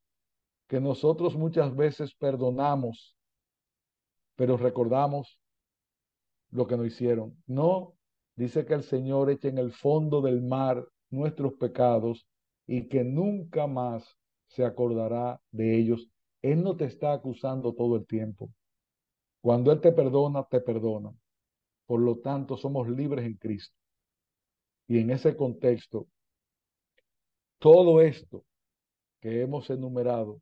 que 0.68 0.80
nosotros 0.80 1.36
muchas 1.36 1.76
veces 1.76 2.14
perdonamos, 2.14 3.18
pero 4.36 4.58
recordamos 4.58 5.40
lo 6.52 6.68
que 6.68 6.78
nos 6.78 6.86
hicieron. 6.86 7.36
No, 7.48 7.96
dice 8.36 8.64
que 8.68 8.76
el 8.76 8.84
Señor 8.84 9.32
echa 9.32 9.48
en 9.48 9.58
el 9.58 9.72
fondo 9.72 10.22
del 10.22 10.44
mar 10.44 10.88
nuestros 11.10 11.54
pecados 11.56 12.28
y 12.68 12.88
que 12.90 13.04
nunca 13.04 13.66
más 13.66 14.20
se 14.46 14.64
acordará 14.64 15.42
de 15.50 15.80
ellos. 15.80 16.12
Él 16.44 16.62
no 16.62 16.78
te 16.78 16.86
está 16.86 17.12
acusando 17.12 17.74
todo 17.74 17.96
el 17.96 18.06
tiempo. 18.06 18.52
Cuando 19.42 19.72
Él 19.72 19.82
te 19.82 19.92
perdona, 19.92 20.44
te 20.44 20.62
perdona. 20.62 21.12
Por 21.90 22.02
lo 22.02 22.18
tanto, 22.20 22.56
somos 22.56 22.88
libres 22.88 23.26
en 23.26 23.34
Cristo. 23.34 23.76
Y 24.88 25.00
en 25.00 25.10
ese 25.10 25.36
contexto, 25.36 26.06
todo 27.58 28.00
esto 28.00 28.46
que 29.20 29.42
hemos 29.42 29.72
enumerado 29.72 30.40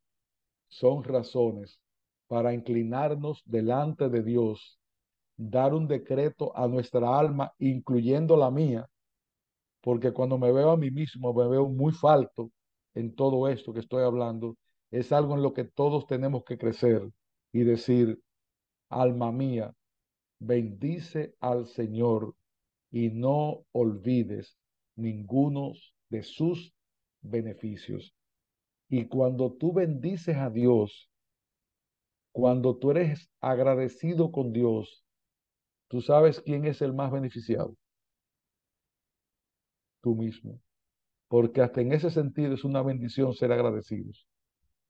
son 0.67 1.05
razones 1.05 1.79
para 2.27 2.53
inclinarnos 2.53 3.43
delante 3.45 4.09
de 4.09 4.23
Dios, 4.23 4.77
dar 5.37 5.73
un 5.73 5.87
decreto 5.87 6.51
a 6.53 6.67
nuestra 6.67 7.17
alma, 7.17 7.53
incluyendo 7.59 8.35
la 8.35 8.51
mía, 8.51 8.85
porque 9.79 10.11
cuando 10.11 10.37
me 10.37 10.51
veo 10.51 10.71
a 10.71 10.77
mí 10.77 10.91
mismo, 10.91 11.33
me 11.33 11.47
veo 11.47 11.69
muy 11.69 11.93
falto 11.93 12.51
en 12.93 13.15
todo 13.15 13.47
esto 13.47 13.71
que 13.71 13.79
estoy 13.79 14.03
hablando. 14.03 14.57
Es 14.91 15.13
algo 15.13 15.35
en 15.35 15.43
lo 15.43 15.53
que 15.53 15.63
todos 15.63 16.07
tenemos 16.07 16.43
que 16.43 16.57
crecer 16.57 17.09
y 17.53 17.63
decir, 17.63 18.19
alma 18.89 19.31
mía, 19.31 19.73
bendice 20.39 21.35
al 21.39 21.67
Señor 21.67 22.35
y 22.91 23.09
no 23.09 23.65
olvides 23.71 24.57
ninguno 24.95 25.73
de 26.09 26.23
sus 26.23 26.73
beneficios. 27.21 28.13
Y 28.89 29.07
cuando 29.07 29.53
tú 29.53 29.73
bendices 29.73 30.37
a 30.37 30.49
Dios, 30.49 31.09
cuando 32.31 32.77
tú 32.77 32.91
eres 32.91 33.29
agradecido 33.41 34.31
con 34.31 34.53
Dios, 34.53 35.03
tú 35.87 36.01
sabes 36.01 36.39
quién 36.41 36.65
es 36.65 36.81
el 36.81 36.93
más 36.93 37.11
beneficiado. 37.11 37.75
Tú 40.01 40.15
mismo. 40.15 40.59
Porque 41.27 41.61
hasta 41.61 41.81
en 41.81 41.91
ese 41.91 42.09
sentido 42.09 42.53
es 42.53 42.63
una 42.63 42.81
bendición 42.81 43.33
ser 43.33 43.51
agradecidos. 43.51 44.27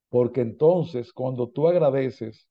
Porque 0.09 0.41
entonces 0.41 1.11
cuando 1.11 1.49
tú 1.49 1.67
agradeces, 1.67 2.47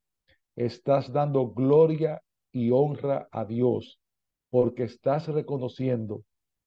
estás 0.56 1.12
dando 1.12 1.52
gloria 1.52 2.20
y 2.56 2.70
honra 2.70 3.28
a 3.32 3.44
Dios, 3.44 4.00
porque 4.48 4.84
estás 4.84 5.28
reconociendo 5.28 6.24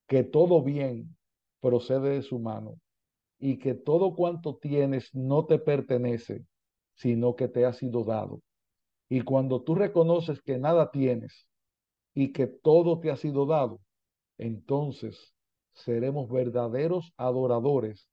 que 0.08 0.24
todo 0.24 0.62
bien 0.62 1.18
procede 1.62 2.10
de 2.10 2.22
su 2.22 2.38
mano 2.38 2.76
y 3.40 3.58
que 3.58 3.74
todo 3.74 4.16
cuanto 4.16 4.58
tienes 4.58 5.10
no 5.16 5.48
te 5.48 5.58
pertenece, 5.58 6.46
sino 6.94 7.36
que 7.36 7.48
te 7.48 7.66
ha 7.66 7.74
sido 7.74 8.04
dado. 8.04 8.42
Y 9.10 9.22
cuando 9.22 9.64
tú 9.64 9.74
reconoces 9.74 10.40
que 10.44 10.60
nada 10.60 10.92
tienes 10.92 11.48
y 12.14 12.34
que 12.34 12.46
todo 12.46 13.00
te 13.00 13.10
ha 13.10 13.16
sido 13.16 13.48
dado, 13.48 13.80
entonces 14.38 15.34
seremos 15.74 16.30
verdaderos 16.30 17.14
adoradores 17.18 18.08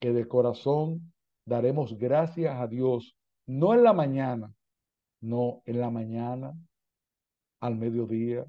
que 0.00 0.12
de 0.12 0.26
corazón 0.26 1.12
daremos 1.46 1.96
gracias 1.96 2.56
a 2.60 2.66
Dios, 2.66 3.14
no 3.46 3.72
en 3.72 3.84
la 3.84 3.92
mañana, 3.92 4.52
no 5.20 5.62
en 5.64 5.78
la 5.78 5.90
mañana, 5.90 6.54
al 7.64 7.76
mediodía, 7.76 8.44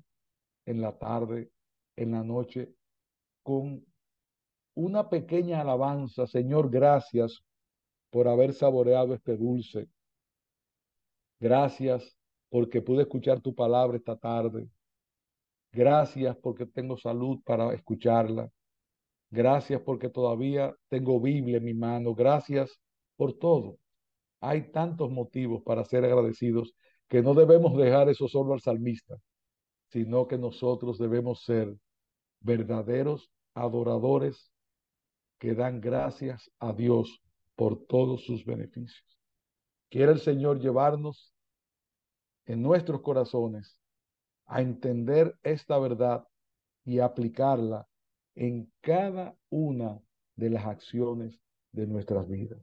en 0.66 0.82
la 0.82 0.98
tarde, 0.98 1.50
en 1.96 2.12
la 2.12 2.22
noche, 2.22 2.74
con 3.44 3.86
una 4.74 5.10
pequeña 5.10 5.62
alabanza, 5.62 6.28
Señor, 6.28 6.70
gracias 6.70 7.42
por 8.10 8.28
haber 8.28 8.54
saboreado 8.54 9.14
este 9.14 9.38
dulce. 9.38 9.88
Gracias 11.40 12.18
porque 12.50 12.82
pude 12.82 13.04
escuchar 13.04 13.40
tu 13.40 13.56
palabra 13.56 13.96
esta 13.96 14.18
tarde. 14.18 14.68
Gracias 15.72 16.36
porque 16.36 16.66
tengo 16.66 16.98
salud 16.98 17.40
para 17.46 17.74
escucharla. 17.74 18.50
Gracias 19.30 19.82
porque 19.82 20.10
todavía 20.10 20.76
tengo 20.90 21.22
Biblia 21.22 21.58
en 21.58 21.64
mi 21.64 21.74
mano. 21.74 22.14
Gracias 22.14 22.78
por 23.16 23.32
todo. 23.40 23.78
Hay 24.42 24.74
tantos 24.74 25.10
motivos 25.10 25.64
para 25.64 25.86
ser 25.86 26.04
agradecidos 26.04 26.76
que 27.08 27.22
no 27.22 27.34
debemos 27.34 27.78
dejar 27.78 28.10
eso 28.10 28.28
solo 28.28 28.54
al 28.54 28.62
salmista, 28.62 29.16
sino 29.90 30.28
que 30.28 30.38
nosotros 30.38 30.98
debemos 30.98 31.44
ser 31.44 31.76
verdaderos 32.40 33.30
adoradores 33.54 34.52
que 35.40 35.54
dan 35.54 35.82
gracias 35.82 36.52
a 36.60 36.74
Dios 36.74 37.22
por 37.56 37.86
todos 37.86 38.26
sus 38.26 38.46
beneficios. 38.46 39.18
Quiere 39.90 40.12
el 40.12 40.20
Señor 40.20 40.60
llevarnos 40.60 41.34
en 42.46 42.62
nuestros 42.62 43.02
corazones 43.02 43.80
a 44.46 44.62
entender 44.62 45.38
esta 45.44 45.80
verdad 45.80 46.28
y 46.84 47.00
aplicarla 47.00 47.88
en 48.36 48.72
cada 48.82 49.36
una 49.50 50.00
de 50.36 50.50
las 50.50 50.66
acciones 50.66 51.40
de 51.72 51.88
nuestras 51.88 52.28
vidas. 52.28 52.60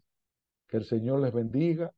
Que 0.68 0.76
el 0.78 0.84
Señor 0.84 1.20
les 1.20 1.32
bendiga 1.32 1.92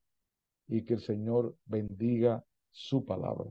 y 0.69 0.85
que 0.85 0.95
el 0.95 1.01
Señor 1.01 1.57
bendiga 1.67 2.45
su 2.71 3.05
palabra. 3.05 3.51